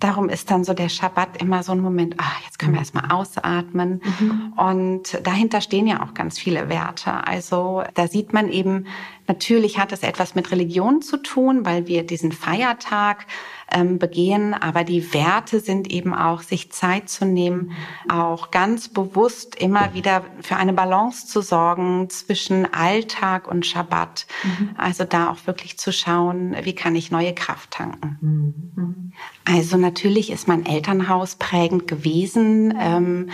[0.00, 2.82] darum ist dann so der Schabbat immer so ein Moment, ah, jetzt können wir mhm.
[2.82, 4.00] erstmal ausatmen.
[4.20, 4.52] Mhm.
[4.56, 7.26] Und dahinter stehen ja auch ganz viele Werte.
[7.26, 8.86] Also da sieht man eben,
[9.26, 13.26] natürlich hat es etwas mit Religion zu tun, weil wir diesen Feiertag
[13.70, 14.54] ähm, begehen.
[14.54, 17.72] Aber die Werte sind eben auch, sich Zeit zu nehmen,
[18.08, 24.26] auch ganz bewusst immer wieder für eine Balance zu sorgen zwischen Alltag und Schabbat.
[24.44, 24.70] Mhm.
[24.76, 28.18] Also da auch wirklich zu schauen, wie kann ich neue Kraft tanken.
[28.20, 28.97] Mhm.
[29.44, 32.74] Also natürlich ist mein Elternhaus prägend gewesen.
[32.78, 33.30] Ähm,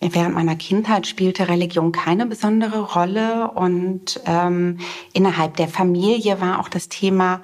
[0.00, 4.78] Während meiner Kindheit spielte Religion keine besondere Rolle und ähm,
[5.12, 7.42] innerhalb der Familie war auch das Thema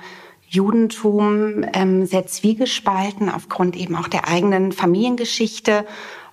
[0.49, 5.85] Judentum ähm, sehr zwiegespalten aufgrund eben auch der eigenen Familiengeschichte.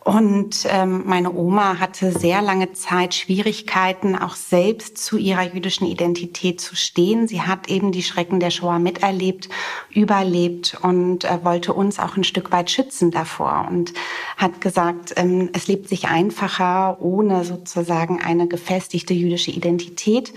[0.03, 6.59] Und ähm, meine Oma hatte sehr lange Zeit Schwierigkeiten, auch selbst zu ihrer jüdischen Identität
[6.59, 7.27] zu stehen.
[7.27, 9.49] Sie hat eben die Schrecken der Shoah miterlebt,
[9.91, 13.93] überlebt und äh, wollte uns auch ein Stück weit schützen davor und
[14.37, 20.33] hat gesagt, ähm, es lebt sich einfacher ohne sozusagen eine gefestigte jüdische Identität.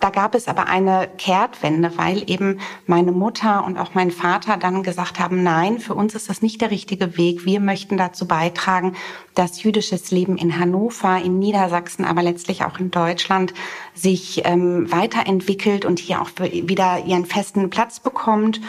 [0.00, 4.82] Da gab es aber eine Kehrtwende, weil eben meine Mutter und auch mein Vater dann
[4.84, 7.44] gesagt haben, nein, für uns ist das nicht der richtige Weg.
[7.44, 8.94] Wir möchten dazu beitragen,
[9.34, 13.54] dass jüdisches Leben in Hannover, in Niedersachsen, aber letztlich auch in Deutschland
[13.94, 18.60] sich ähm, weiterentwickelt und hier auch wieder ihren festen Platz bekommt.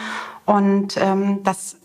[0.46, 1.79] Und ähm, das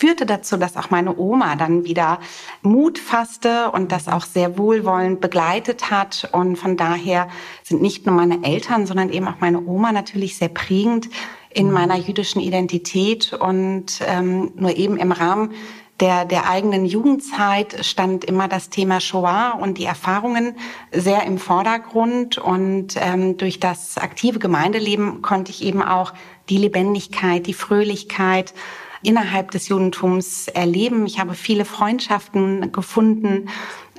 [0.00, 2.20] führte dazu, dass auch meine Oma dann wieder
[2.62, 6.30] Mut fasste und das auch sehr wohlwollend begleitet hat.
[6.32, 7.28] Und von daher
[7.62, 11.10] sind nicht nur meine Eltern, sondern eben auch meine Oma natürlich sehr prägend
[11.50, 11.74] in mhm.
[11.74, 13.34] meiner jüdischen Identität.
[13.34, 15.52] Und ähm, nur eben im Rahmen
[16.00, 20.56] der, der eigenen Jugendzeit stand immer das Thema Shoah und die Erfahrungen
[20.92, 22.38] sehr im Vordergrund.
[22.38, 26.14] Und ähm, durch das aktive Gemeindeleben konnte ich eben auch
[26.48, 28.54] die Lebendigkeit, die Fröhlichkeit,
[29.02, 31.06] innerhalb des Judentums erleben.
[31.06, 33.48] Ich habe viele Freundschaften gefunden,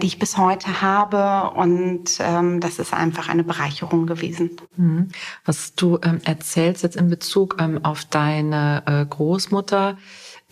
[0.01, 1.55] die ich bis heute habe.
[1.55, 4.51] Und ähm, das ist einfach eine Bereicherung gewesen.
[4.77, 5.09] Mhm.
[5.45, 9.97] Was du ähm, erzählst jetzt in Bezug ähm, auf deine äh, Großmutter,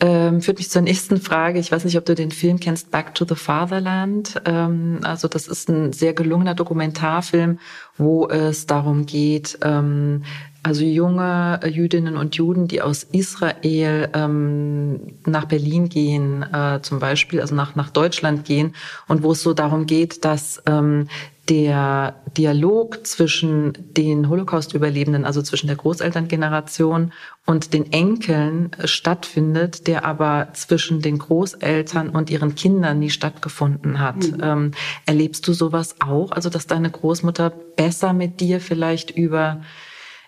[0.02, 1.60] ähm, führt mich zur nächsten Frage.
[1.60, 4.42] Ich weiß nicht, ob du den Film kennst, Back to the Fatherland.
[4.46, 7.60] Ähm, also das ist ein sehr gelungener Dokumentarfilm,
[7.98, 10.24] wo es darum geht, ähm,
[10.64, 17.42] also junge Jüdinnen und Juden, die aus Israel ähm, nach Berlin gehen, äh, zum Beispiel,
[17.42, 18.76] also nach, nach Deutschland gehen,
[19.08, 21.08] und wo es so darum geht, dass ähm,
[21.50, 27.12] der Dialog zwischen den Holocaust-Überlebenden, also zwischen der Großelterngeneration
[27.48, 34.18] und den Enkeln stattfindet, der aber zwischen den Großeltern und ihren Kindern nie stattgefunden hat.
[34.18, 34.38] Mhm.
[34.42, 34.72] Ähm,
[35.08, 36.32] erlebst du sowas auch?
[36.32, 39.62] Also, dass deine Großmutter besser mit dir vielleicht über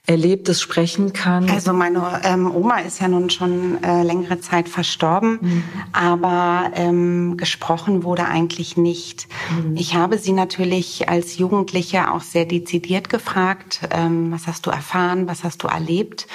[0.07, 1.47] Erlebtes sprechen kann?
[1.49, 5.63] Also meine ähm, Oma ist ja nun schon äh, längere Zeit verstorben, mhm.
[5.93, 9.27] aber ähm, gesprochen wurde eigentlich nicht.
[9.55, 9.77] Mhm.
[9.77, 15.27] Ich habe sie natürlich als Jugendliche auch sehr dezidiert gefragt, ähm, was hast du erfahren,
[15.27, 16.27] was hast du erlebt?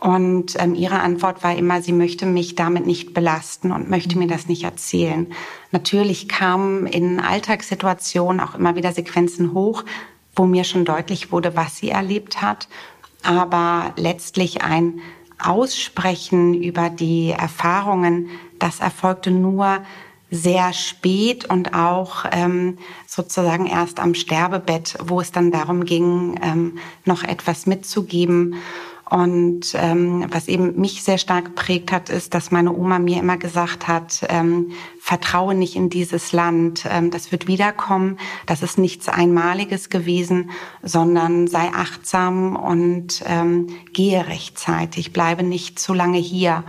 [0.00, 4.28] Und ähm, ihre Antwort war immer, sie möchte mich damit nicht belasten und möchte mir
[4.28, 5.26] das nicht erzählen.
[5.72, 9.84] Natürlich kamen in Alltagssituationen auch immer wieder Sequenzen hoch,
[10.34, 12.66] wo mir schon deutlich wurde, was sie erlebt hat
[13.24, 15.00] aber letztlich ein
[15.38, 18.28] Aussprechen über die Erfahrungen,
[18.58, 19.82] das erfolgte nur
[20.30, 26.78] sehr spät und auch ähm, sozusagen erst am Sterbebett, wo es dann darum ging, ähm,
[27.04, 28.54] noch etwas mitzugeben.
[29.10, 33.38] Und ähm, was eben mich sehr stark geprägt hat, ist, dass meine Oma mir immer
[33.38, 34.70] gesagt hat, ähm,
[35.00, 40.50] vertraue nicht in dieses Land, ähm, das wird wiederkommen, das ist nichts Einmaliges gewesen,
[40.84, 46.62] sondern sei achtsam und ähm, gehe rechtzeitig, bleibe nicht zu lange hier.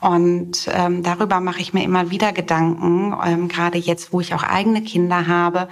[0.00, 4.44] Und ähm, darüber mache ich mir immer wieder Gedanken, ähm, gerade jetzt, wo ich auch
[4.44, 5.68] eigene Kinder habe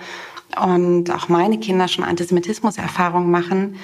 [0.61, 3.77] und auch meine Kinder schon Antisemitismus-Erfahrungen machen,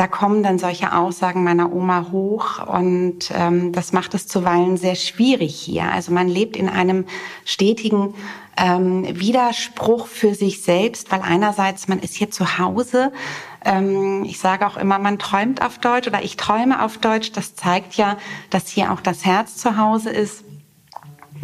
[0.00, 4.94] da kommen dann solche Aussagen meiner Oma hoch und ähm, das macht es zuweilen sehr
[4.94, 5.92] schwierig hier.
[5.92, 7.04] Also man lebt in einem
[7.44, 8.14] stetigen
[8.56, 13.12] ähm, Widerspruch für sich selbst, weil einerseits man ist hier zu Hause.
[13.62, 17.32] Ähm, ich sage auch immer, man träumt auf Deutsch oder ich träume auf Deutsch.
[17.32, 18.16] Das zeigt ja,
[18.48, 20.44] dass hier auch das Herz zu Hause ist.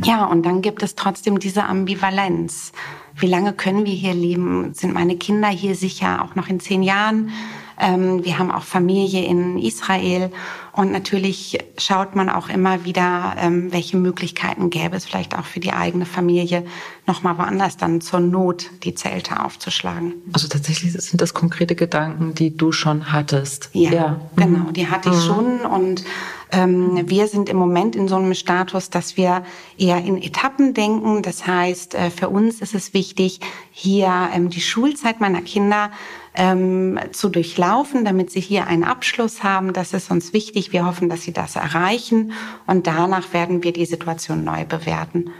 [0.02, 2.72] Ja, und dann gibt es trotzdem diese Ambivalenz.
[3.16, 4.72] Wie lange können wir hier leben?
[4.72, 7.32] Sind meine Kinder hier sicher auch noch in zehn Jahren?
[7.78, 10.30] Ähm, wir haben auch Familie in Israel
[10.72, 15.60] und natürlich schaut man auch immer wieder, ähm, welche Möglichkeiten gäbe es vielleicht auch für
[15.60, 16.64] die eigene Familie,
[17.06, 20.14] nochmal woanders dann zur Not die Zelte aufzuschlagen.
[20.32, 23.70] Also tatsächlich sind das konkrete Gedanken, die du schon hattest.
[23.72, 24.20] Ja, ja.
[24.36, 25.20] genau, die hatte ich mhm.
[25.20, 26.04] schon und
[26.52, 29.42] ähm, wir sind im Moment in so einem Status, dass wir
[29.78, 31.22] eher in Etappen denken.
[31.22, 33.40] Das heißt, äh, für uns ist es wichtig,
[33.72, 35.90] hier ähm, die Schulzeit meiner Kinder
[36.36, 39.72] ähm, zu durchlaufen, damit sie hier einen Abschluss haben.
[39.72, 40.72] Das ist uns wichtig.
[40.72, 42.32] Wir hoffen, dass sie das erreichen.
[42.66, 45.30] Und danach werden wir die Situation neu bewerten.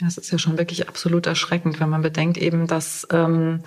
[0.00, 3.60] Das ist ja schon wirklich absolut erschreckend, wenn man bedenkt eben, dass ähm,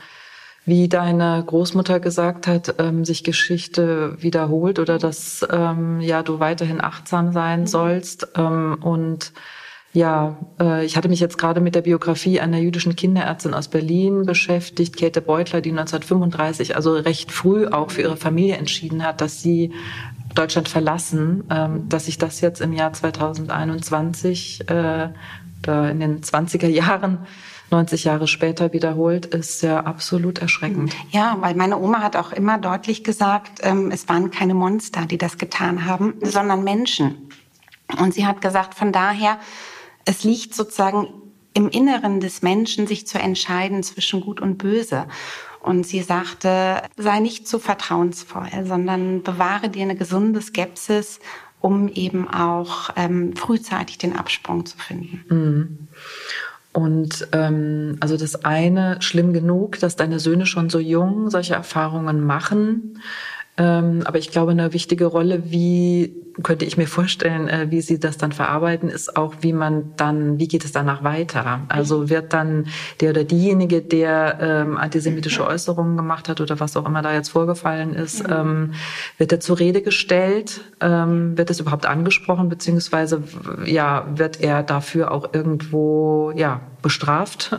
[0.65, 6.81] wie deine Großmutter gesagt hat, ähm, sich Geschichte wiederholt oder dass ähm, ja du weiterhin
[6.81, 7.67] achtsam sein mhm.
[7.67, 9.31] sollst ähm, und
[9.95, 14.25] ja, äh, ich hatte mich jetzt gerade mit der Biografie einer jüdischen Kinderärztin aus Berlin
[14.25, 19.41] beschäftigt, Käthe Beutler, die 1935, also recht früh auch für ihre Familie entschieden hat, dass
[19.41, 19.71] sie
[20.35, 25.09] Deutschland verlassen, ähm, dass sich das jetzt im Jahr 2021 äh,
[25.67, 27.25] in den 20er Jahren
[27.71, 30.93] 90 Jahre später wiederholt, ist ja absolut erschreckend.
[31.09, 35.17] Ja, weil meine Oma hat auch immer deutlich gesagt, ähm, es waren keine Monster, die
[35.17, 37.29] das getan haben, sondern Menschen.
[37.99, 39.39] Und sie hat gesagt, von daher,
[40.05, 41.07] es liegt sozusagen
[41.53, 45.07] im Inneren des Menschen, sich zu entscheiden zwischen Gut und Böse.
[45.61, 51.19] Und sie sagte, sei nicht zu vertrauensvoll, sondern bewahre dir eine gesunde Skepsis,
[51.59, 55.25] um eben auch ähm, frühzeitig den Absprung zu finden.
[55.29, 55.87] Mhm.
[56.71, 62.23] Und ähm, also das eine, schlimm genug, dass deine Söhne schon so jung solche Erfahrungen
[62.23, 63.01] machen.
[63.57, 67.99] Ähm, aber ich glaube, eine wichtige Rolle, wie könnte ich mir vorstellen, äh, wie Sie
[67.99, 71.61] das dann verarbeiten, ist auch, wie man dann, wie geht es danach weiter?
[71.69, 72.67] Also wird dann
[72.99, 77.29] der oder diejenige, der ähm, antisemitische Äußerungen gemacht hat oder was auch immer da jetzt
[77.29, 78.73] vorgefallen ist, ähm,
[79.17, 80.61] wird er zur Rede gestellt?
[80.81, 83.23] Ähm, wird es überhaupt angesprochen, beziehungsweise
[83.65, 87.57] ja, wird er dafür auch irgendwo ja bestraft?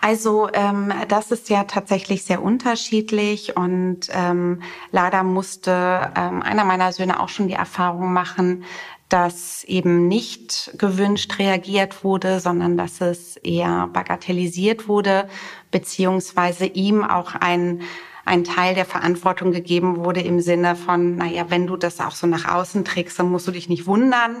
[0.00, 6.92] Also ähm, das ist ja tatsächlich sehr unterschiedlich und ähm, leider musste ähm, einer meiner
[6.92, 8.64] Söhne auch schon die Erfahrung machen,
[9.10, 15.28] dass eben nicht gewünscht reagiert wurde, sondern dass es eher bagatellisiert wurde,
[15.70, 17.82] beziehungsweise ihm auch ein
[18.26, 22.28] ein Teil der Verantwortung gegeben wurde im Sinne von, naja, wenn du das auch so
[22.28, 24.36] nach außen trägst, dann musst du dich nicht wundern.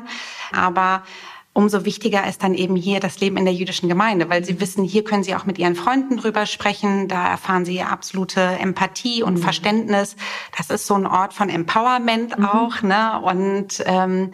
[0.52, 1.02] Aber
[1.52, 4.84] umso wichtiger ist dann eben hier das Leben in der jüdischen Gemeinde, weil sie wissen,
[4.84, 9.34] hier können sie auch mit ihren Freunden drüber sprechen, da erfahren sie absolute Empathie und
[9.34, 9.42] mhm.
[9.42, 10.16] Verständnis.
[10.56, 12.44] Das ist so ein Ort von Empowerment mhm.
[12.44, 13.20] auch, ne?
[13.20, 14.30] Und ähm,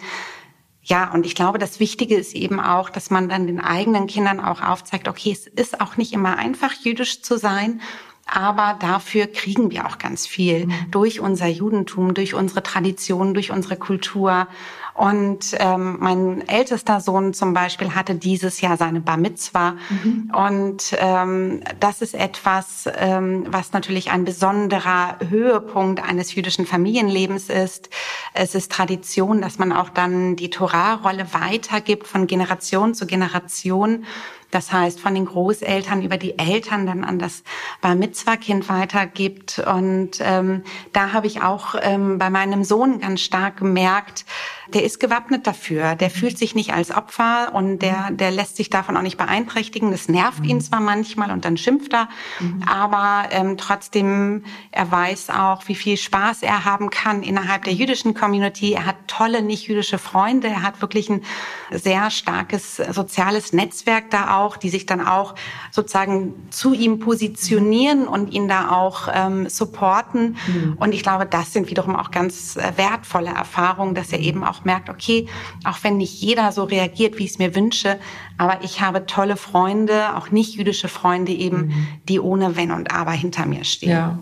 [0.82, 4.38] ja, und ich glaube, das Wichtige ist eben auch, dass man dann den eigenen Kindern
[4.38, 7.80] auch aufzeigt, okay, es ist auch nicht immer einfach, jüdisch zu sein.
[8.24, 10.90] Aber dafür kriegen wir auch ganz viel mhm.
[10.90, 14.48] durch unser Judentum, durch unsere Tradition, durch unsere Kultur.
[14.96, 19.74] Und ähm, mein ältester Sohn zum Beispiel hatte dieses Jahr seine Bar Mitzwa.
[19.90, 20.32] Mhm.
[20.34, 27.90] Und ähm, das ist etwas, ähm, was natürlich ein besonderer Höhepunkt eines jüdischen Familienlebens ist.
[28.32, 34.06] Es ist Tradition, dass man auch dann die Torahrolle weitergibt von Generation zu Generation.
[34.50, 37.42] Das heißt, von den Großeltern über die Eltern dann an das
[37.80, 39.58] Bar Mitzwa-Kind weitergibt.
[39.58, 44.24] Und ähm, da habe ich auch ähm, bei meinem Sohn ganz stark gemerkt,
[44.68, 45.94] der ist gewappnet dafür.
[45.94, 49.90] Der fühlt sich nicht als Opfer und der, der lässt sich davon auch nicht beeinträchtigen.
[49.90, 52.08] Das nervt ihn zwar manchmal und dann schimpft er,
[52.40, 52.62] mhm.
[52.66, 58.14] aber ähm, trotzdem, er weiß auch, wie viel Spaß er haben kann innerhalb der jüdischen
[58.14, 58.72] Community.
[58.72, 60.48] Er hat tolle nicht-jüdische Freunde.
[60.48, 61.22] Er hat wirklich ein
[61.70, 65.36] sehr starkes soziales Netzwerk da auch, die sich dann auch
[65.70, 70.36] sozusagen zu ihm positionieren und ihn da auch ähm, supporten.
[70.46, 70.76] Mhm.
[70.78, 74.56] Und ich glaube, das sind wiederum auch ganz äh, wertvolle Erfahrungen, dass er eben auch
[74.56, 75.26] auch merkt, okay,
[75.64, 77.98] auch wenn nicht jeder so reagiert, wie ich es mir wünsche,
[78.38, 81.86] aber ich habe tolle Freunde, auch nicht jüdische Freunde eben, mhm.
[82.08, 83.90] die ohne Wenn und Aber hinter mir stehen.
[83.90, 84.18] Ja.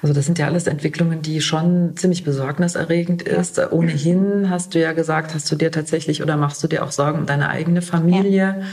[0.00, 3.58] Also das sind ja alles Entwicklungen, die schon ziemlich besorgniserregend ist.
[3.58, 3.70] Ja.
[3.70, 7.18] Ohnehin hast du ja gesagt, hast du dir tatsächlich oder machst du dir auch Sorgen
[7.18, 8.56] um deine eigene Familie?
[8.58, 8.66] Ja.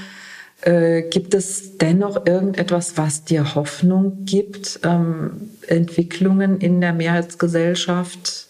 [0.65, 4.79] Äh, gibt es dennoch irgendetwas, was dir Hoffnung gibt?
[4.83, 8.47] Ähm, Entwicklungen in der Mehrheitsgesellschaft?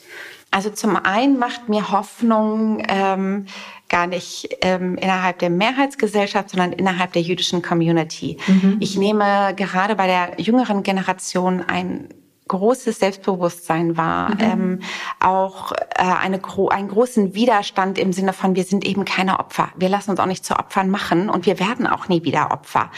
[0.49, 3.47] Also zum einen macht mir Hoffnung ähm,
[3.89, 8.37] gar nicht ähm, innerhalb der Mehrheitsgesellschaft, sondern innerhalb der jüdischen Community.
[8.47, 8.77] Mhm.
[8.79, 12.07] Ich nehme gerade bei der jüngeren Generation ein
[12.47, 14.39] großes Selbstbewusstsein war, mhm.
[14.39, 14.79] ähm,
[15.19, 16.39] auch äh, eine,
[16.69, 19.69] einen großen Widerstand im Sinne von, wir sind eben keine Opfer.
[19.75, 22.91] Wir lassen uns auch nicht zu Opfern machen und wir werden auch nie wieder Opfer.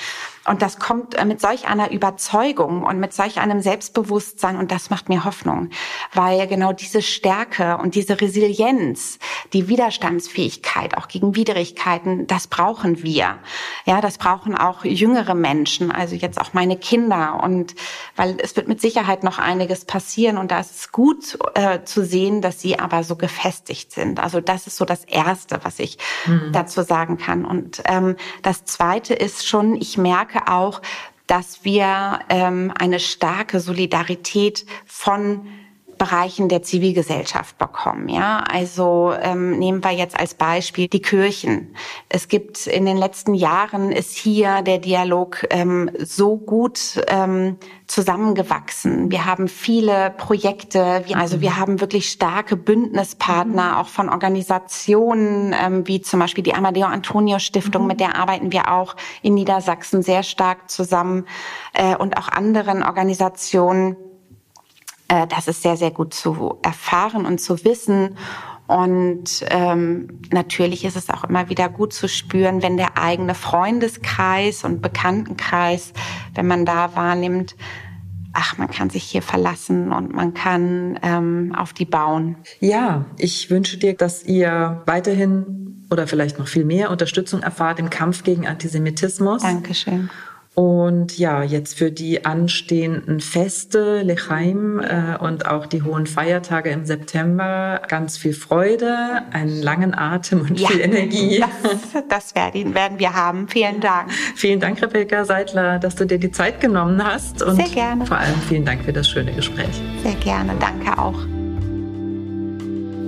[0.48, 4.90] Und das kommt äh, mit solch einer Überzeugung und mit solch einem Selbstbewusstsein und das
[4.90, 5.70] macht mir Hoffnung,
[6.14, 9.20] weil genau diese Stärke und diese Resilienz,
[9.54, 13.40] die Widerstandsfähigkeit auch gegen Widrigkeiten, das brauchen wir.
[13.86, 17.76] Ja, das brauchen auch jüngere Menschen, also jetzt auch meine Kinder und
[18.16, 22.06] weil es wird mit Sicherheit noch einiges passieren und da ist es gut äh, zu
[22.06, 24.22] sehen, dass sie aber so gefestigt sind.
[24.22, 26.52] Also das ist so das Erste, was ich mhm.
[26.54, 27.46] dazu sagen kann.
[27.46, 30.82] Und ähm, das Zweite ist schon, ich merke merke auch,
[31.26, 35.48] dass wir ähm, eine starke Solidarität von
[35.98, 38.10] Bereichen der Zivilgesellschaft bekommen.
[38.10, 41.76] Ja, also ähm, nehmen wir jetzt als Beispiel die Kirchen.
[42.10, 49.12] Es gibt in den letzten Jahren ist hier der Dialog ähm, so gut ähm, zusammengewachsen.
[49.12, 53.78] Wir haben viele Projekte, also wir haben wirklich starke Bündnispartner, mhm.
[53.78, 57.88] auch von Organisationen ähm, wie zum Beispiel die Amadeo Antonio Stiftung, mhm.
[57.88, 61.26] mit der arbeiten wir auch in Niedersachsen sehr stark zusammen
[61.74, 63.96] äh, und auch anderen Organisationen
[65.08, 68.18] äh, das ist sehr, sehr gut zu erfahren und zu wissen.
[68.68, 74.66] Und ähm, natürlich ist es auch immer wieder gut zu spüren, wenn der eigene Freundeskreis
[74.66, 75.94] und Bekanntenkreis,
[76.36, 77.56] wenn man da wahrnimmt,
[78.34, 82.36] ach, man kann sich hier verlassen und man kann ähm, auf die bauen.
[82.60, 87.90] Ja, ich wünsche dir, dass ihr weiterhin oder vielleicht noch viel mehr Unterstützung erfahrt im
[87.90, 89.42] Kampf gegen Antisemitismus.
[89.42, 90.10] Dankeschön.
[90.58, 96.84] Und ja, jetzt für die anstehenden Feste, Lechaim äh, und auch die hohen Feiertage im
[96.84, 101.44] September ganz viel Freude, einen langen Atem und ja, viel Energie.
[101.62, 103.48] Das, das werden, werden wir haben.
[103.48, 104.12] Vielen Dank.
[104.36, 107.44] Vielen Dank, Rebecca Seidler, dass du dir die Zeit genommen hast.
[107.44, 108.08] Und Sehr gerne.
[108.08, 109.80] Vor allem vielen Dank für das schöne Gespräch.
[110.02, 110.54] Sehr gerne.
[110.60, 111.20] Danke auch.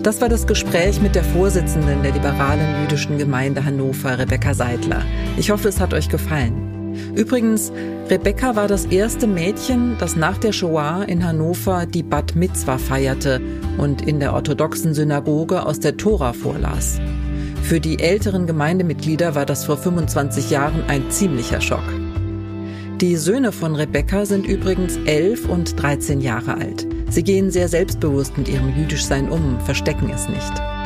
[0.03, 5.01] Das war das Gespräch mit der Vorsitzenden der liberalen jüdischen Gemeinde Hannover, Rebecca Seidler.
[5.35, 6.78] Ich hoffe, es hat euch gefallen.
[7.15, 7.71] Übrigens,
[8.09, 13.41] Rebecca war das erste Mädchen, das nach der Shoah in Hannover die Bat Mitzwa feierte
[13.77, 16.99] und in der orthodoxen Synagoge aus der Tora vorlas.
[17.63, 21.83] Für die älteren Gemeindemitglieder war das vor 25 Jahren ein ziemlicher Schock.
[22.99, 26.85] Die Söhne von Rebecca sind übrigens 11 und 13 Jahre alt.
[27.09, 30.78] Sie gehen sehr selbstbewusst mit ihrem Jüdischsein um, verstecken es nicht.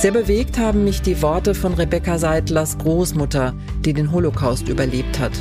[0.00, 3.52] Sehr bewegt haben mich die Worte von Rebecca Seidlers Großmutter,
[3.84, 5.32] die den Holocaust überlebt hat.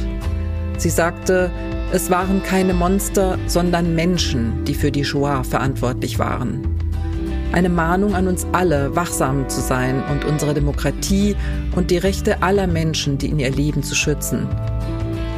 [0.77, 1.49] Sie sagte,
[1.93, 6.59] es waren keine Monster, sondern Menschen, die für die Shoah verantwortlich waren.
[7.53, 11.37] Eine Mahnung an uns alle, wachsam zu sein und unsere Demokratie
[11.77, 14.45] und die Rechte aller Menschen, die in ihr Leben zu schützen.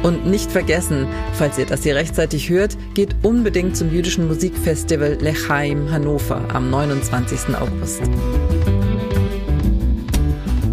[0.02, 5.92] Und nicht vergessen, falls ihr das hier rechtzeitig hört, geht unbedingt zum jüdischen Musikfestival Lechaim
[5.92, 7.54] Hannover am 29.
[7.54, 8.02] August.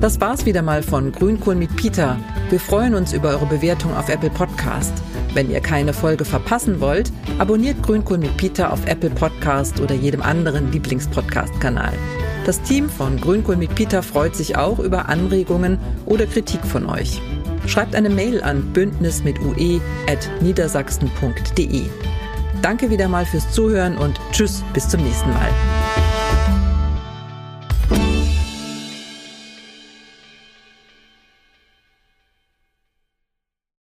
[0.01, 2.17] Das war's wieder mal von Grünkohl mit Peter.
[2.49, 4.93] Wir freuen uns über eure Bewertung auf Apple Podcast.
[5.33, 10.21] Wenn ihr keine Folge verpassen wollt, abonniert Grünkohl mit Peter auf Apple Podcast oder jedem
[10.21, 11.91] anderen Lieblingspodcast-Kanal.
[12.45, 17.21] Das Team von Grünkohl mit Peter freut sich auch über Anregungen oder Kritik von euch.
[17.67, 21.83] Schreibt eine Mail an bündnis mit ue at niedersachsen.de.
[22.61, 25.49] Danke wieder mal fürs Zuhören und tschüss, bis zum nächsten Mal.